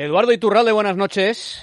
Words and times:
Eduardo 0.00 0.32
Iturralde, 0.32 0.72
buenas 0.72 0.96
noches. 0.96 1.62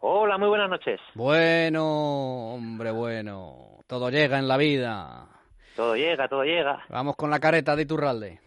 Hola, 0.00 0.36
muy 0.36 0.48
buenas 0.48 0.68
noches. 0.68 1.00
Bueno, 1.14 2.52
hombre, 2.52 2.90
bueno. 2.90 3.78
Todo 3.86 4.10
llega 4.10 4.38
en 4.38 4.46
la 4.46 4.58
vida. 4.58 5.26
Todo 5.74 5.96
llega, 5.96 6.28
todo 6.28 6.44
llega. 6.44 6.84
Vamos 6.90 7.16
con 7.16 7.30
la 7.30 7.40
careta 7.40 7.74
de 7.76 7.82
Iturralde. 7.84 8.40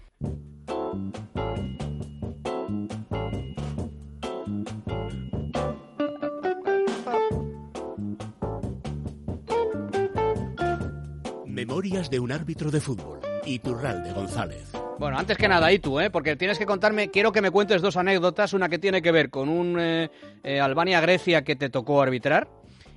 Memorias 11.48 12.12
de 12.12 12.20
un 12.20 12.32
árbitro 12.32 12.70
de 12.70 12.80
fútbol. 12.80 13.22
Iturralde 13.44 14.14
González. 14.14 14.72
Bueno, 15.00 15.18
antes 15.18 15.38
que 15.38 15.48
nada, 15.48 15.72
y 15.72 15.80
tú, 15.80 16.00
¿eh? 16.00 16.10
porque 16.10 16.36
tienes 16.36 16.58
que 16.58 16.66
contarme, 16.66 17.10
quiero 17.10 17.32
que 17.32 17.42
me 17.42 17.52
cuentes 17.52 17.82
dos 17.82 17.98
anécdotas, 17.98 18.54
una 18.54 18.68
que 18.68 18.80
tiene 18.80 19.02
que 19.02 19.12
ver 19.12 19.30
con 19.30 19.48
un 19.48 19.80
eh, 19.80 20.10
eh, 20.44 20.60
Albania-Grecia 20.60 21.44
que 21.44 21.56
te 21.56 21.70
tocó 21.70 22.02
arbitrar 22.02 22.48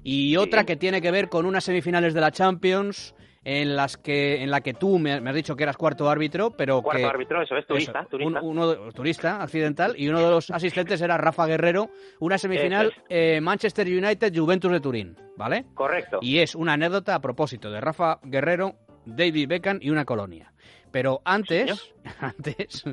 y 0.02 0.36
otra 0.36 0.64
que 0.64 0.76
tiene 0.76 1.02
que 1.02 1.10
ver 1.10 1.28
con 1.28 1.44
unas 1.44 1.64
semifinales 1.64 2.14
de 2.14 2.20
la 2.22 2.30
Champions 2.30 3.14
en 3.44 3.74
las 3.74 3.96
que 3.96 4.42
en 4.42 4.50
la 4.50 4.60
que 4.60 4.74
tú 4.74 4.98
me, 4.98 5.12
has 5.12 5.34
dicho 5.34 5.56
que 5.56 5.62
eras 5.62 5.76
cuarto 5.76 6.08
árbitro, 6.10 6.50
pero 6.50 6.82
cuarto 6.82 7.02
que 7.02 7.06
árbitro, 7.06 7.42
eso 7.42 7.56
es 7.56 7.66
turista, 7.66 8.04
turista. 8.04 8.40
uno, 8.42 8.92
turista 8.92 9.42
accidental 9.42 9.94
y 9.96 10.08
uno 10.08 10.20
de 10.20 10.30
los 10.30 10.50
asistentes 10.50 11.00
era 11.00 11.16
Rafa 11.16 11.46
Guerrero, 11.46 11.90
una 12.18 12.38
semifinal 12.38 12.92
eh, 13.08 13.40
Manchester 13.40 13.86
United 13.86 14.32
Juventus 14.34 14.72
de 14.72 14.80
Turín, 14.80 15.16
¿vale? 15.36 15.66
Correcto. 15.74 16.18
Y 16.20 16.38
es 16.38 16.54
una 16.54 16.74
anécdota 16.74 17.14
a 17.14 17.20
propósito 17.20 17.70
de 17.70 17.80
Rafa 17.80 18.20
Guerrero, 18.22 18.74
David 19.06 19.48
Beckham 19.48 19.78
y 19.80 19.90
una 19.90 20.04
colonia. 20.04 20.49
Pero 20.90 21.20
antes, 21.24 21.92
antes, 22.20 22.84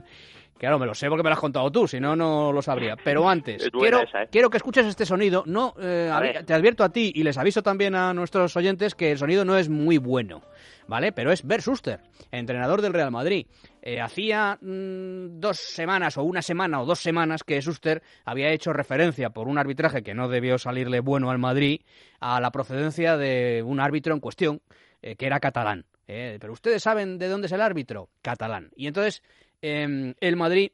claro, 0.57 0.79
me 0.79 0.85
lo 0.85 0.93
sé 0.93 1.07
porque 1.09 1.23
me 1.23 1.29
lo 1.29 1.35
has 1.35 1.39
contado 1.39 1.71
tú, 1.71 1.87
si 1.87 1.99
no, 1.99 2.15
no 2.15 2.51
lo 2.51 2.61
sabría. 2.61 2.95
Pero 3.03 3.27
antes, 3.27 3.69
quiero, 3.71 4.01
¿eh? 4.01 4.27
quiero 4.31 4.49
que 4.49 4.57
escuches 4.57 4.85
este 4.85 5.05
sonido. 5.05 5.43
No, 5.45 5.73
eh, 5.79 6.43
te 6.45 6.53
advierto 6.53 6.83
a 6.83 6.89
ti 6.89 7.11
y 7.15 7.23
les 7.23 7.37
aviso 7.37 7.63
también 7.63 7.95
a 7.95 8.13
nuestros 8.13 8.55
oyentes 8.55 8.95
que 8.95 9.11
el 9.11 9.17
sonido 9.17 9.45
no 9.45 9.57
es 9.57 9.69
muy 9.69 9.97
bueno, 9.97 10.41
¿vale? 10.87 11.11
Pero 11.11 11.31
es 11.31 11.45
Bert 11.45 11.63
Schuster, 11.63 11.99
entrenador 12.31 12.81
del 12.81 12.93
Real 12.93 13.11
Madrid. 13.11 13.47
Eh, 13.81 14.01
hacía 14.01 14.57
mm, 14.61 15.39
dos 15.39 15.57
semanas 15.57 16.17
o 16.17 16.23
una 16.23 16.41
semana 16.41 16.81
o 16.81 16.85
dos 16.85 16.99
semanas 16.99 17.43
que 17.43 17.61
Schuster 17.61 18.01
había 18.25 18.51
hecho 18.51 18.73
referencia 18.73 19.29
por 19.29 19.47
un 19.47 19.57
arbitraje 19.57 20.03
que 20.03 20.13
no 20.13 20.27
debió 20.27 20.57
salirle 20.57 20.99
bueno 20.99 21.31
al 21.31 21.37
Madrid 21.37 21.81
a 22.19 22.41
la 22.41 22.51
procedencia 22.51 23.15
de 23.17 23.63
un 23.65 23.79
árbitro 23.79 24.13
en 24.13 24.19
cuestión 24.19 24.61
que 24.99 25.25
era 25.25 25.39
catalán. 25.39 25.85
Eh, 26.07 26.37
pero 26.39 26.53
ustedes 26.53 26.81
saben 26.83 27.17
de 27.17 27.27
dónde 27.27 27.47
es 27.47 27.53
el 27.53 27.61
árbitro, 27.61 28.09
catalán. 28.21 28.71
Y 28.75 28.87
entonces 28.87 29.23
em, 29.61 30.13
el 30.21 30.35
Madrid 30.37 30.71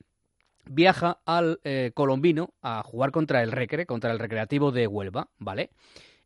viaja 0.66 1.20
al 1.26 1.60
eh, 1.64 1.92
colombino 1.94 2.54
a 2.62 2.84
jugar 2.84 3.12
contra 3.12 3.42
el 3.44 3.52
Recre, 3.52 3.86
contra 3.86 4.12
el 4.12 4.20
Recreativo 4.20 4.72
de 4.72 4.88
Huelva, 4.88 5.30
¿vale? 5.40 5.72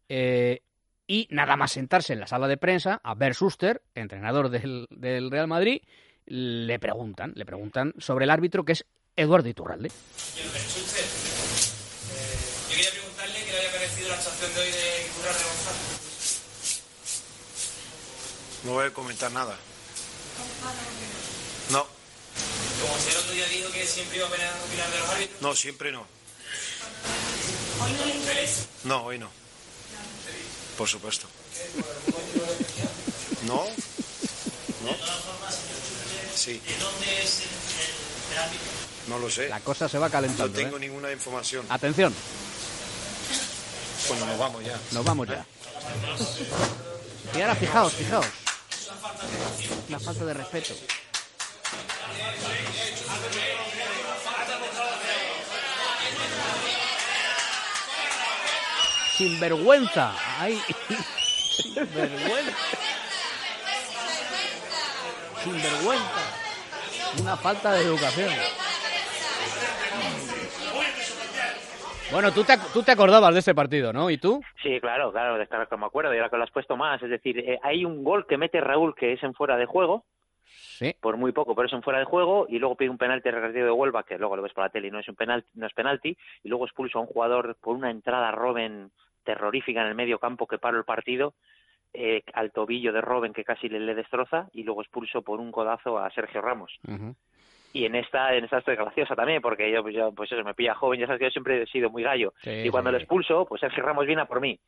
Eh, 0.09 0.61
y 1.07 1.27
nada 1.31 1.55
más 1.55 1.71
sentarse 1.71 2.13
en 2.13 2.19
la 2.19 2.27
sala 2.27 2.47
de 2.47 2.57
prensa, 2.57 2.99
a 3.03 3.15
Bert 3.15 3.35
Schuster, 3.35 3.81
entrenador 3.95 4.49
del, 4.49 4.87
Real 5.31 5.47
Madrid, 5.47 5.81
le 6.25 6.79
preguntan, 6.79 7.31
le 7.35 7.45
preguntan 7.45 7.93
sobre 7.97 8.25
el 8.25 8.31
árbitro 8.31 8.65
que 8.65 8.73
es 8.73 8.85
Eduardo 9.15 9.47
Iturralde. 9.47 9.87
yo 9.89 10.43
quería 12.69 12.91
preguntarle 12.91 13.39
le 13.39 13.69
parecido 13.71 14.09
la 14.09 14.17
de 14.17 14.59
hoy 14.59 14.71
de. 14.71 15.96
No 18.63 18.73
voy 18.73 18.87
a 18.87 18.93
comentar 18.93 19.31
nada. 19.31 19.55
No. 21.69 21.85
Como 22.81 22.93
usted 22.93 23.11
el 23.11 23.17
otro 23.17 23.31
día 23.33 23.47
dijo 23.47 23.71
que 23.71 23.85
siempre 23.85 24.17
iba 24.17 24.27
a 24.27 24.29
opinar 24.29 24.53
de 24.91 24.99
los 24.99 25.09
árbitros. 25.09 25.41
No, 25.41 25.55
siempre 25.55 25.91
no. 25.91 26.05
¿Hoy 27.81 27.91
no 27.93 28.05
le 28.05 28.15
interesa? 28.15 28.65
No, 28.83 29.03
hoy 29.03 29.19
no. 29.19 29.29
Por 30.77 30.87
supuesto. 30.87 31.27
¿No? 33.45 33.65
¿No? 34.83 34.95
Sí. 36.35 36.61
¿De 36.65 36.77
dónde 36.77 37.23
es 37.23 37.39
el, 37.41 38.33
el 38.33 38.37
árbitro? 38.37 38.67
No 39.07 39.19
lo 39.19 39.29
sé. 39.29 39.49
La 39.49 39.59
cosa 39.61 39.87
se 39.89 39.97
va 39.97 40.09
calentando. 40.09 40.47
No 40.47 40.53
tengo 40.53 40.77
¿eh? 40.77 40.81
ninguna 40.81 41.11
información. 41.11 41.65
Atención. 41.69 42.13
Bueno, 44.09 44.25
nos 44.25 44.37
vamos 44.37 44.63
ya. 44.63 44.79
Nos 44.91 45.03
vamos 45.05 45.27
ya. 45.27 45.45
Y 47.35 47.41
ahora 47.41 47.55
fijaos, 47.55 47.93
fijaos. 47.93 48.25
Una 49.89 49.99
falta 49.99 50.25
de 50.25 50.33
respeto. 50.33 50.73
Sin 59.17 59.39
vergüenza. 59.39 60.13
Ay, 60.39 60.61
sin 61.55 61.75
vergüenza. 61.93 62.57
Sin 65.43 65.61
vergüenza. 65.61 66.21
Una 67.19 67.37
falta 67.37 67.71
de 67.73 67.83
educación. 67.83 68.31
Bueno, 72.11 72.31
tú 72.31 72.43
te, 72.43 72.57
tú 72.73 72.83
te 72.83 72.91
acordabas 72.91 73.33
de 73.33 73.39
ese 73.39 73.53
partido, 73.53 73.91
¿no? 73.91 74.09
¿Y 74.09 74.17
tú? 74.17 74.41
Sí, 74.67 74.81
claro, 74.81 75.13
claro, 75.13 75.37
de 75.37 75.47
claro 75.47 75.69
que 75.69 75.77
me 75.77 75.85
acuerdo, 75.85 76.13
y 76.13 76.17
ahora 76.17 76.29
que 76.29 76.35
lo 76.35 76.43
has 76.43 76.51
puesto 76.51 76.75
más. 76.75 77.01
Es 77.01 77.09
decir, 77.09 77.39
eh, 77.39 77.57
hay 77.63 77.85
un 77.85 78.03
gol 78.03 78.27
que 78.27 78.37
mete 78.37 78.59
Raúl 78.59 78.93
que 78.95 79.13
es 79.13 79.23
en 79.23 79.33
fuera 79.33 79.55
de 79.55 79.65
juego, 79.65 80.03
Sí. 80.43 80.93
por 80.99 81.15
muy 81.15 81.31
poco, 81.31 81.55
pero 81.55 81.67
es 81.67 81.73
en 81.73 81.81
fuera 81.83 81.99
de 81.99 82.05
juego, 82.05 82.47
y 82.49 82.59
luego 82.59 82.75
pide 82.75 82.89
un 82.89 82.97
penalti 82.97 83.31
recreativo 83.31 83.65
de 83.65 83.71
Huelva, 83.71 84.03
que 84.03 84.17
luego 84.17 84.35
lo 84.35 84.41
ves 84.41 84.51
por 84.51 84.65
la 84.65 84.69
tele 84.69 84.89
y 84.89 84.91
no 84.91 84.99
es 84.99 85.07
un 85.07 85.15
penalti, 85.15 85.47
no 85.55 85.67
es 85.67 85.73
penalti, 85.73 86.17
y 86.43 86.49
luego 86.49 86.65
expulsa 86.65 86.97
a 86.99 87.01
un 87.01 87.07
jugador 87.07 87.55
por 87.61 87.75
una 87.77 87.91
entrada 87.91 88.31
Robben 88.31 88.91
terrorífica 89.23 89.81
en 89.81 89.87
el 89.87 89.95
medio 89.95 90.19
campo 90.19 90.47
que 90.47 90.57
paró 90.57 90.77
el 90.77 90.83
partido, 90.83 91.33
eh, 91.93 92.23
al 92.33 92.51
tobillo 92.51 92.91
de 92.91 92.99
Robben 93.01 93.31
que 93.33 93.45
casi 93.45 93.69
le, 93.69 93.79
le 93.79 93.95
destroza, 93.95 94.49
y 94.51 94.63
luego 94.63 94.81
expulso 94.81 95.21
por 95.21 95.39
un 95.39 95.51
codazo 95.51 95.97
a 95.97 96.09
Sergio 96.11 96.41
Ramos. 96.41 96.77
Y 97.73 97.85
en 97.85 97.95
esta 97.95 98.33
en 98.35 98.43
esta 98.43 98.59
estoy 98.59 98.75
graciosa 98.75 99.15
también 99.15 99.41
porque 99.41 99.71
yo 99.71 99.81
pues, 99.83 99.95
yo, 99.95 100.11
pues 100.13 100.31
eso 100.31 100.43
me 100.43 100.53
pilla 100.53 100.75
joven 100.75 100.99
ya 100.99 101.05
sabes 101.05 101.19
que 101.19 101.25
yo 101.25 101.31
siempre 101.31 101.61
he 101.63 101.67
sido 101.67 101.89
muy 101.89 102.03
gallo 102.03 102.33
Sí, 102.43 102.49
y 102.65 102.69
cuando 102.69 102.89
sí. 102.89 102.93
lo 102.93 102.97
expulso 102.99 103.45
pues 103.45 103.61
Sergio 103.61 103.83
Ramos 103.83 104.05
viene 104.05 104.21
a 104.21 104.25
por 104.25 104.41
mí 104.41 104.59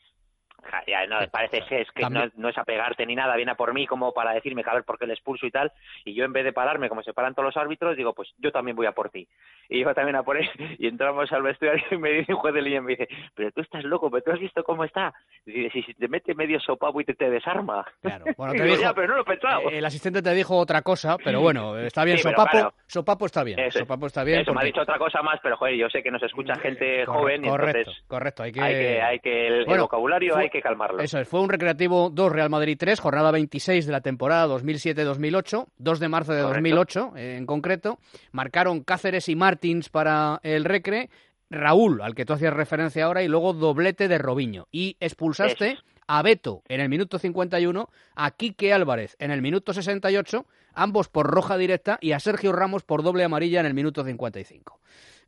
Ja, 0.64 0.84
ya 0.88 1.06
no 1.08 1.18
parece 1.31 1.62
que 1.68 1.81
es 1.81 1.92
que 1.92 2.09
no, 2.09 2.25
no 2.36 2.50
es 2.50 2.58
a 2.58 2.64
pegarte 2.64 3.06
ni 3.06 3.16
nada 3.16 3.36
viene 3.36 3.52
a 3.52 3.56
por 3.56 3.74
mí 3.74 3.86
como 3.88 4.12
para 4.14 4.34
decirme 4.34 4.64
que 4.64 4.70
a 4.70 4.74
ver 4.75 4.84
por 4.84 4.97
qué 5.00 5.06
le 5.08 5.14
expulso 5.14 5.46
y 5.46 5.52
tal 5.52 5.72
y 6.06 6.14
yo 6.14 6.25
en 6.25 6.34
vez 6.34 6.44
de 6.44 6.53
pararme 6.53 6.90
como 6.90 7.02
se 7.03 7.14
paran 7.14 7.34
todos 7.34 7.46
los 7.46 7.58
árbitros 7.58 7.96
digo 7.97 8.14
pues 8.14 8.30
yo 8.38 8.52
también 8.52 8.75
voy 8.75 8.86
a 8.86 8.92
por 8.92 9.09
ti 9.09 9.28
y 9.69 9.81
yo 9.81 9.94
también 9.94 10.16
a 10.16 10.24
por 10.24 10.38
él 10.38 10.50
y 10.78 10.88
entramos 10.88 11.31
al 11.31 11.42
vestuario 11.44 11.84
y 11.92 11.98
me 11.98 12.12
dice 12.12 12.34
un 12.34 12.40
juez 12.40 12.53
de 12.53 12.62
línea 12.62 12.81
me 12.81 12.92
dice 12.96 13.08
pero 13.36 13.52
tú 13.52 13.62
estás 13.62 13.84
loco 13.84 14.09
pero 14.12 14.24
tú 14.24 14.31
has 14.31 14.40
visto 14.40 14.64
cómo 14.64 14.84
está 14.84 15.14
y 15.46 15.64
dice 15.64 15.81
si, 15.84 15.94
te 15.94 16.08
mete 16.08 16.34
medio 16.36 16.59
sopapo 16.59 17.00
y 17.02 17.06
te, 17.06 17.14
te 17.16 17.30
desarma 17.30 17.86
Claro. 18.02 18.25
Bueno, 18.38 18.53
te 18.53 18.64
digo, 18.64 18.75
dijo- 18.75 18.81
ya 18.90 18.94
pero 18.94 19.08
no 19.08 19.16
lo 19.16 19.22
he 19.22 19.25
pensado 19.25 19.62
Eh, 19.69 19.78
El 19.80 19.86
asistente 19.86 20.22
te 20.22 20.34
dijo 20.34 20.56
otra 20.58 20.81
cosa, 20.81 21.18
pero 21.24 21.42
bueno, 21.42 21.78
está 21.80 22.03
bien. 22.03 22.18
Sí, 22.18 22.24
sopapo, 22.24 22.50
claro. 22.52 22.74
sopapo 22.88 23.25
está 23.25 23.44
bien. 23.44 23.59
Eso 23.59 23.68
es. 23.80 23.84
sopapo 23.86 24.08
está 24.08 24.24
bien. 24.24 24.40
Eso, 24.42 24.52
me 24.52 24.58
ha 24.58 24.59
porque- 24.59 24.66
dicho 24.68 24.81
otra 24.81 24.98
cosa 24.98 25.22
más, 25.22 25.40
pero 25.42 25.58
joder, 25.58 25.75
yo 25.75 25.90
sé 25.90 26.02
que 26.03 26.12
nos 26.12 26.22
escucha 26.24 26.56
gente 26.56 27.06
Corre- 27.06 27.19
joven 27.19 27.46
y 27.46 27.50
correcto, 27.50 27.78
entonces 27.80 28.03
correcto. 28.08 28.44
Hay 28.44 28.52
que, 28.52 28.62
hay 28.62 28.74
que, 28.74 29.02
hay 29.02 29.19
que 29.19 29.48
el, 29.48 29.53
el 29.59 29.66
Bueno, 29.66 29.84
vocabulario 29.84 30.34
fue- 30.34 30.49
hay 30.50 30.52
que 30.52 30.62
calmarlo. 30.62 31.02
Eso 31.02 31.20
es, 31.20 31.28
fue 31.28 31.42
un 31.42 31.50
recreativo 31.50 32.10
2 32.10 32.32
Real 32.32 32.50
Madrid 32.50 32.76
3, 32.78 33.00
jornada 33.00 33.32
26 33.32 33.86
de 33.86 33.92
la 33.92 34.02
temporada 34.02 34.48
2007-2008, 34.48 35.68
2 35.78 36.00
de 36.00 36.10
marzo 36.10 36.34
de 36.34 36.42
Correcto. 36.42 36.76
2008 36.76 37.14
eh, 37.16 37.38
en 37.38 37.46
concreto. 37.46 38.00
Marcaron 38.32 38.84
Cáceres 38.84 39.30
y 39.30 39.36
Martins 39.36 39.90
para 39.90 40.40
el 40.44 40.66
Recre, 40.66 41.10
Raúl, 41.50 42.02
al 42.02 42.16
que 42.16 42.26
tú 42.26 42.34
hacías 42.34 42.54
referencia 42.54 43.06
ahora, 43.06 43.24
y 43.24 43.28
luego 43.28 43.54
doblete 43.54 44.08
de 44.08 44.18
Robiño. 44.18 44.68
Y 44.72 44.98
expulsaste 45.00 45.78
a 46.09 46.24
Beto 46.24 46.64
en 46.68 46.81
el 46.81 46.90
minuto 46.90 47.20
51, 47.20 47.88
a 48.16 48.31
Quique 48.31 48.74
Álvarez 48.74 49.16
en 49.20 49.30
el 49.30 49.44
minuto 49.44 49.74
68, 49.74 50.44
ambos 50.74 51.08
por 51.08 51.28
roja 51.28 51.56
directa, 51.56 52.00
y 52.02 52.14
a 52.14 52.20
Sergio 52.20 52.52
Ramos 52.52 52.81
por 52.81 53.03
doble 53.03 53.24
amarilla 53.24 53.59
en 53.59 53.68
el 53.68 53.75
minuto 53.75 54.03
55. 54.03 54.80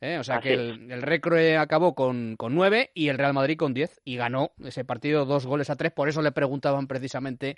¿eh? 0.02 0.18
O 0.18 0.24
sea 0.24 0.38
Así 0.38 0.48
que 0.48 0.54
el, 0.56 0.92
el 0.92 1.04
Recre 1.04 1.56
acabó 1.56 1.94
con, 1.94 2.36
con 2.36 2.56
9 2.56 2.90
y 2.96 3.10
el 3.10 3.20
Real 3.20 3.36
Madrid 3.36 3.58
con 3.58 3.76
10 3.76 4.02
y 4.04 4.16
ganó 4.16 4.54
ese 4.66 4.84
partido 4.84 5.26
dos 5.26 5.46
goles 5.46 5.70
a 5.70 5.76
tres. 5.76 5.92
Por 5.92 6.10
eso 6.10 6.24
le 6.24 6.32
preguntaban 6.32 6.88
precisamente 6.88 7.58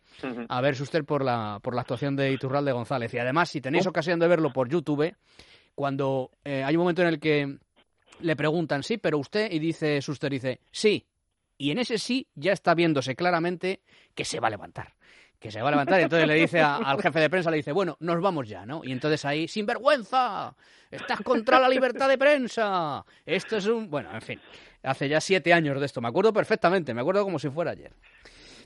a 0.50 0.60
ver 0.60 0.74
usted 0.82 1.06
por 1.06 1.24
la, 1.24 1.62
por 1.64 1.76
la 1.76 1.82
actuación 1.82 2.18
de 2.18 2.30
Iturralde 2.30 2.74
González. 2.74 3.14
Y 3.14 3.20
además, 3.20 3.48
si 3.48 3.62
tenéis 3.62 3.88
ocasión 3.88 4.20
de 4.20 4.28
verlo 4.28 4.52
por 4.52 4.68
YouTube, 4.68 5.16
cuando 5.76 6.30
eh, 6.44 6.62
hay 6.62 6.76
un 6.76 6.82
momento 6.82 7.04
en 7.04 7.08
el 7.08 7.22
que 7.22 7.58
le 8.20 8.36
preguntan, 8.36 8.84
sí, 8.84 8.98
pero 8.98 9.18
usted, 9.18 9.50
y 9.50 9.60
dice 9.60 10.02
Suster, 10.02 10.30
dice, 10.30 10.60
sí. 10.72 11.06
Y 11.58 11.72
en 11.72 11.78
ese 11.80 11.98
sí 11.98 12.28
ya 12.36 12.52
está 12.54 12.74
viéndose 12.74 13.16
claramente 13.16 13.82
que 14.16 14.26
se 14.26 14.40
va 14.40 14.48
a 14.48 14.52
levantar. 14.52 14.94
Que 15.40 15.52
se 15.52 15.62
va 15.62 15.68
a 15.68 15.72
levantar. 15.72 16.00
Y 16.00 16.04
entonces 16.04 16.28
le 16.28 16.36
dice 16.36 16.62
a- 16.62 16.78
al 16.78 17.02
jefe 17.02 17.20
de 17.20 17.30
prensa, 17.30 17.52
le 17.52 17.58
dice, 17.58 17.72
bueno, 17.74 17.98
nos 18.00 18.22
vamos 18.22 18.48
ya, 18.48 18.66
¿no? 18.66 18.82
Y 18.84 18.92
entonces 18.92 19.24
ahí, 19.26 19.48
sin 19.48 19.66
vergüenza, 19.66 20.56
estás 20.90 21.20
contra 21.22 21.60
la 21.60 21.68
libertad 21.70 22.08
de 22.10 22.18
prensa. 22.18 23.04
Esto 23.26 23.58
es 23.58 23.66
un... 23.68 23.90
Bueno, 23.90 24.10
en 24.14 24.22
fin, 24.22 24.40
hace 24.84 25.10
ya 25.10 25.20
siete 25.22 25.54
años 25.54 25.80
de 25.80 25.86
esto. 25.86 26.00
Me 26.02 26.08
acuerdo 26.08 26.32
perfectamente, 26.34 26.94
me 26.94 27.02
acuerdo 27.02 27.24
como 27.24 27.40
si 27.40 27.50
fuera 27.50 27.72
ayer. 27.72 27.92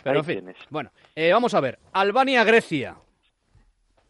Pero 0.03 0.13
Ahí 0.13 0.19
en 0.19 0.25
fin, 0.25 0.35
tienes. 0.35 0.57
bueno, 0.69 0.91
eh, 1.15 1.31
vamos 1.33 1.53
a 1.55 1.59
ver. 1.59 1.79
Albania-Grecia. 1.93 2.95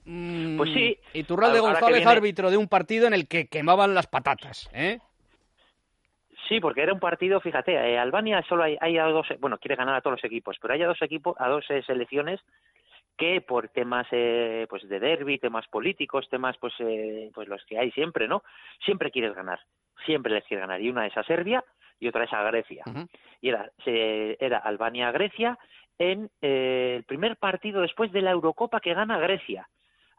Mm, 0.06 0.58
Pues 0.58 0.70
sí. 0.74 0.98
Iturralde 1.14 1.60
Ahora 1.60 1.74
que 1.74 1.80
González, 1.80 1.98
viene- 2.00 2.12
árbitro 2.12 2.52
de 2.52 2.58
un 2.58 2.68
partido 2.68 3.08
en 3.08 3.14
el 3.14 3.28
que 3.28 3.48
quemaban 3.48 3.94
las 3.94 4.08
patatas, 4.08 4.70
¿eh? 4.74 5.00
Sí, 6.48 6.60
porque 6.60 6.82
era 6.82 6.94
un 6.94 7.00
partido, 7.00 7.42
fíjate, 7.42 7.74
eh, 7.74 7.98
Albania 7.98 8.44
solo 8.48 8.64
hay, 8.64 8.78
hay 8.80 8.98
a 8.98 9.06
dos, 9.06 9.28
bueno, 9.40 9.58
quiere 9.58 9.76
ganar 9.76 9.96
a 9.96 10.02
todos 10.02 10.18
los 10.18 10.24
equipos, 10.24 10.58
pero 10.62 10.74
hay 10.74 10.84
a 10.84 10.88
dos 10.88 11.02
equipos, 11.02 11.36
a 11.40 11.50
dos 11.50 11.66
eh, 11.70 11.84
selecciones 11.86 12.40
que 13.18 13.42
por 13.42 13.70
temas 13.70 14.08
eh, 14.12 14.68
pues 14.70 14.88
de 14.88 15.00
derby, 15.00 15.40
temas 15.40 15.68
políticos, 15.68 16.28
temas 16.30 16.56
pues 16.58 16.74
eh, 16.80 17.32
pues 17.34 17.48
los 17.48 17.66
que 17.66 17.78
hay 17.78 17.92
siempre, 17.92 18.28
¿no? 18.28 18.44
Siempre 18.86 19.12
quieres 19.12 19.34
ganar, 19.34 19.60
siempre 20.06 20.34
les 20.34 20.46
quieres 20.46 20.68
ganar 20.68 20.82
y 20.82 20.90
una 20.90 21.08
es 21.08 21.18
a 21.18 21.24
Serbia 21.24 21.64
y 22.00 22.08
otra 22.08 22.26
es 22.26 22.34
a 22.34 22.44
Grecia. 22.44 22.84
Y 23.42 23.50
era 23.50 23.72
se, 23.84 24.38
era 24.40 24.60
Albania 24.60 25.12
Grecia 25.12 25.58
en 25.98 26.30
el 26.42 27.04
primer 27.06 27.38
partido 27.38 27.82
después 27.82 28.12
de 28.12 28.22
la 28.22 28.32
Eurocopa 28.32 28.80
que 28.80 28.94
gana 28.94 29.18
Grecia. 29.18 29.68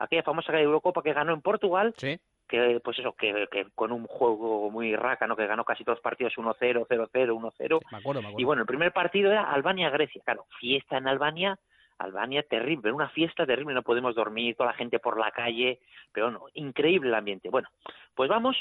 Aquella 0.00 0.24
famosa 0.24 0.58
Eurocopa 0.60 1.02
que 1.02 1.12
ganó 1.12 1.32
en 1.32 1.40
Portugal 1.40 1.94
Sí. 1.96 2.18
Que 2.48 2.80
pues 2.82 2.98
eso 2.98 3.12
que, 3.12 3.46
que 3.50 3.66
con 3.74 3.92
un 3.92 4.06
juego 4.06 4.70
muy 4.70 4.96
rácano 4.96 5.36
que 5.36 5.46
ganó 5.46 5.64
casi 5.64 5.84
todos 5.84 5.98
los 5.98 6.02
partidos 6.02 6.34
1-0, 6.36 6.86
0-0, 6.88 7.08
1-0 7.10 7.80
Me 7.92 7.98
acuerdo, 7.98 8.22
me 8.22 8.28
acuerdo. 8.28 8.40
y 8.40 8.44
bueno 8.44 8.62
el 8.62 8.66
primer 8.66 8.92
partido 8.92 9.30
era 9.30 9.50
Albania-Grecia. 9.52 10.22
Claro 10.24 10.46
fiesta 10.58 10.96
en 10.96 11.06
Albania. 11.08 11.58
Albania 11.98 12.42
terrible 12.42 12.92
una 12.92 13.08
fiesta 13.10 13.44
terrible. 13.46 13.74
No 13.74 13.82
podemos 13.82 14.14
dormir 14.14 14.56
toda 14.56 14.70
la 14.70 14.76
gente 14.76 14.98
por 14.98 15.18
la 15.18 15.30
calle. 15.30 15.80
Pero 16.12 16.30
no 16.30 16.46
increíble 16.54 17.08
el 17.08 17.14
ambiente. 17.14 17.50
Bueno 17.50 17.68
pues 18.14 18.28
vamos. 18.28 18.56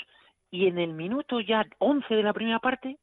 Y 0.51 0.67
en 0.67 0.77
el 0.77 0.93
minuto 0.93 1.39
ya 1.39 1.65
11 1.79 2.13
de 2.13 2.23
la 2.23 2.33
primera 2.33 2.59
parte 2.59 2.97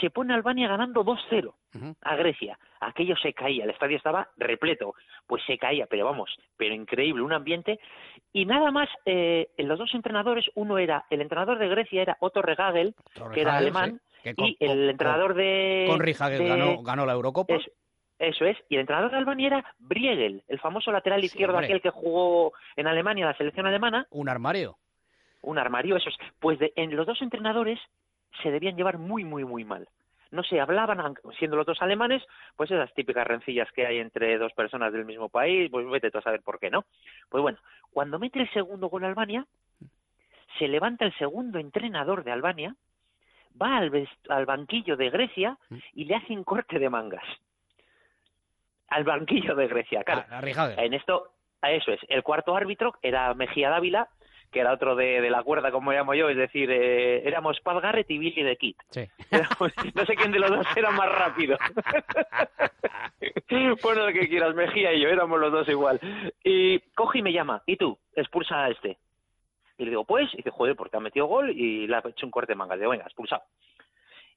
se 0.00 0.10
pone 0.10 0.34
Albania 0.34 0.68
ganando 0.68 1.04
2-0 1.04 1.54
Ujú. 1.74 1.94
a 2.02 2.16
Grecia. 2.16 2.58
Aquello 2.80 3.16
se 3.16 3.32
caía, 3.32 3.64
el 3.64 3.70
estadio 3.70 3.96
estaba 3.96 4.28
repleto, 4.36 4.94
pues 5.26 5.42
se 5.46 5.58
caía, 5.58 5.86
pero 5.86 6.04
vamos, 6.04 6.30
pero 6.56 6.74
increíble, 6.74 7.22
un 7.22 7.32
ambiente. 7.32 7.78
Y 8.32 8.44
nada 8.46 8.70
más, 8.70 8.88
eh, 9.04 9.48
los 9.58 9.78
dos 9.78 9.92
entrenadores, 9.94 10.46
uno 10.54 10.78
era, 10.78 11.04
el 11.10 11.20
entrenador 11.20 11.58
de 11.58 11.68
Grecia 11.68 12.02
era 12.02 12.16
Otto 12.20 12.42
Regagel, 12.42 12.94
Torre 13.14 13.34
que 13.34 13.40
era 13.40 13.56
alemán, 13.56 14.00
sí, 14.14 14.20
que 14.22 14.34
con- 14.34 14.46
y 14.46 14.56
el 14.60 14.68
con- 14.68 14.88
entrenador 14.90 15.34
de... 15.34 15.86
Con 15.88 15.98
de- 15.98 16.48
ganó, 16.48 16.82
ganó 16.82 17.06
la 17.06 17.12
Eurocopa. 17.14 17.54
Eso, 17.54 17.70
eso 18.18 18.44
es, 18.44 18.56
y 18.68 18.74
el 18.76 18.80
entrenador 18.82 19.10
de 19.10 19.16
Albania 19.16 19.46
era 19.46 19.74
Briegel, 19.78 20.42
el 20.48 20.58
famoso 20.60 20.90
lateral 20.92 21.22
izquierdo, 21.24 21.56
aquel 21.58 21.80
que 21.80 21.90
jugó 21.90 22.52
en 22.76 22.86
Alemania, 22.86 23.26
la 23.26 23.36
selección 23.36 23.66
alemana, 23.66 24.06
Un 24.10 24.28
armario. 24.28 24.76
un 25.42 25.56
armario, 25.58 25.96
eso 25.96 26.08
es. 26.10 26.16
Pues 26.40 26.58
de, 26.58 26.72
en 26.76 26.94
los 26.96 27.06
dos 27.06 27.22
entrenadores 27.22 27.78
se 28.42 28.50
debían 28.50 28.76
llevar 28.76 28.98
muy, 28.98 29.24
muy, 29.24 29.44
muy 29.44 29.64
mal. 29.64 29.88
No 30.30 30.42
se 30.42 30.60
hablaban, 30.60 31.14
siendo 31.38 31.56
los 31.56 31.64
dos 31.64 31.80
alemanes, 31.80 32.22
pues 32.54 32.70
esas 32.70 32.92
típicas 32.92 33.26
rencillas 33.26 33.70
que 33.72 33.86
hay 33.86 33.98
entre 33.98 34.36
dos 34.36 34.52
personas 34.52 34.92
del 34.92 35.06
mismo 35.06 35.30
país, 35.30 35.70
pues 35.70 35.88
vete 35.88 36.10
tú 36.10 36.18
a 36.18 36.22
saber 36.22 36.42
por 36.42 36.58
qué, 36.58 36.70
¿no? 36.70 36.84
Pues 37.30 37.40
bueno, 37.40 37.58
cuando 37.90 38.18
mete 38.18 38.40
el 38.40 38.50
segundo 38.52 38.88
gol 38.88 39.04
Albania, 39.04 39.46
se 40.58 40.68
levanta 40.68 41.06
el 41.06 41.16
segundo 41.16 41.58
entrenador 41.58 42.24
de 42.24 42.32
Albania, 42.32 42.74
va 43.60 43.78
al, 43.78 44.08
al 44.28 44.46
banquillo 44.46 44.96
de 44.96 45.08
Grecia 45.08 45.56
y 45.94 46.04
le 46.04 46.16
hace 46.16 46.34
un 46.34 46.44
corte 46.44 46.78
de 46.78 46.90
mangas. 46.90 47.24
Al 48.88 49.04
banquillo 49.04 49.54
de 49.54 49.66
Grecia, 49.66 50.04
claro. 50.04 50.24
A, 50.30 50.38
a 50.38 50.40
Rihagel. 50.42 50.78
En 50.78 50.94
esto, 50.94 51.32
a 51.62 51.70
eso 51.72 51.90
es. 51.90 52.00
El 52.08 52.22
cuarto 52.22 52.54
árbitro 52.54 52.94
era 53.02 53.32
Mejía 53.34 53.70
Dávila, 53.70 54.08
que 54.50 54.60
era 54.60 54.72
otro 54.72 54.96
de, 54.96 55.20
de 55.20 55.30
la 55.30 55.42
cuerda, 55.42 55.70
como 55.70 55.92
llamo 55.92 56.14
yo, 56.14 56.28
es 56.28 56.36
decir, 56.36 56.70
eh, 56.70 57.22
éramos 57.26 57.60
Paz 57.60 57.80
Garrett 57.82 58.10
y 58.10 58.18
Billy 58.18 58.42
the 58.42 58.56
Kid. 58.56 58.76
Sí. 58.90 59.08
Éramos- 59.30 59.72
no 59.94 60.06
sé 60.06 60.16
quién 60.16 60.32
de 60.32 60.38
los 60.38 60.50
dos 60.50 60.66
era 60.76 60.90
más 60.90 61.08
rápido. 61.10 61.58
Pon 63.82 63.98
lo 63.98 64.06
que 64.12 64.28
quieras, 64.28 64.54
Mejía 64.54 64.92
y 64.92 65.00
yo, 65.00 65.08
éramos 65.08 65.38
los 65.40 65.52
dos 65.52 65.68
igual. 65.68 66.00
Y 66.42 66.78
coge 66.94 67.18
y 67.18 67.22
me 67.22 67.32
llama, 67.32 67.62
¿y 67.66 67.76
tú? 67.76 67.98
Expulsa 68.14 68.64
a 68.64 68.70
este. 68.70 68.98
Y 69.76 69.84
le 69.84 69.90
digo, 69.90 70.04
pues, 70.04 70.32
y 70.34 70.38
dice, 70.38 70.50
joder, 70.50 70.76
porque 70.76 70.96
ha 70.96 71.00
metido 71.00 71.26
gol 71.26 71.50
y 71.50 71.86
le 71.86 71.96
ha 71.96 72.02
hecho 72.06 72.26
un 72.26 72.32
corte 72.32 72.52
de 72.52 72.56
mangas. 72.56 72.78
Digo, 72.78 72.90
venga, 72.90 73.04
expulsado. 73.04 73.42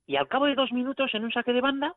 Y 0.07 0.15
al 0.15 0.27
cabo 0.27 0.45
de 0.45 0.55
dos 0.55 0.71
minutos, 0.71 1.13
en 1.13 1.23
un 1.23 1.31
saque 1.31 1.53
de 1.53 1.61
banda, 1.61 1.95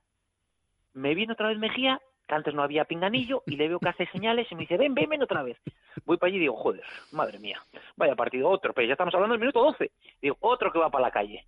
me 0.92 1.14
viene 1.14 1.32
otra 1.32 1.48
vez 1.48 1.58
Mejía, 1.58 2.00
que 2.26 2.34
antes 2.34 2.54
no 2.54 2.62
había 2.62 2.84
pinganillo, 2.84 3.42
y 3.46 3.56
le 3.56 3.68
veo 3.68 3.78
que 3.78 3.88
hace 3.88 4.06
señales 4.06 4.50
y 4.50 4.54
me 4.54 4.62
dice, 4.62 4.76
ven, 4.76 4.94
ven, 4.94 5.08
ven 5.08 5.22
otra 5.22 5.42
vez. 5.42 5.58
Voy 6.04 6.16
para 6.16 6.28
allí 6.28 6.36
y 6.36 6.40
digo, 6.40 6.56
joder, 6.56 6.82
madre 7.12 7.38
mía, 7.38 7.60
vaya 7.96 8.14
partido, 8.14 8.48
otro, 8.48 8.72
pero 8.72 8.86
ya 8.86 8.92
estamos 8.94 9.14
hablando 9.14 9.34
del 9.34 9.40
minuto 9.40 9.62
12. 9.62 9.90
Digo, 10.22 10.36
otro 10.40 10.72
que 10.72 10.78
va 10.78 10.90
para 10.90 11.02
la 11.06 11.10
calle. 11.10 11.44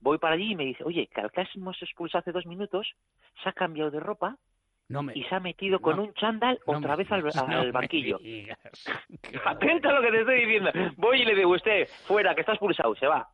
Voy 0.00 0.18
para 0.18 0.34
allí 0.34 0.52
y 0.52 0.56
me 0.56 0.64
dice, 0.64 0.84
oye, 0.84 1.08
que 1.14 1.20
al 1.20 1.30
que 1.32 1.46
hemos 1.54 1.80
expulsado 1.82 2.20
hace 2.20 2.32
dos 2.32 2.44
minutos, 2.46 2.94
se 3.42 3.48
ha 3.48 3.52
cambiado 3.52 3.90
de 3.90 4.00
ropa 4.00 4.36
No 4.88 5.02
me, 5.02 5.12
y 5.16 5.24
se 5.24 5.34
ha 5.34 5.40
metido 5.40 5.80
con 5.80 5.96
No, 5.96 6.02
un 6.02 6.12
chándal 6.14 6.60
no 6.66 6.78
otra 6.78 6.90
me- 6.96 7.04
vez 7.04 7.12
al, 7.12 7.72
banquillo. 7.72 8.18
Atento 9.46 9.88
a 9.88 9.92
lo 9.94 10.02
que 10.02 10.10
te 10.10 10.20
estoy 10.20 10.40
diciendo. 10.44 10.70
Voy 10.96 11.22
y 11.22 11.24
le 11.24 11.34
digo, 11.34 11.50
usted, 11.52 11.88
fuera, 12.06 12.34
que 12.34 12.42
está 12.42 12.52
expulsado, 12.52 12.94
se 12.96 13.06
va. 13.06 13.26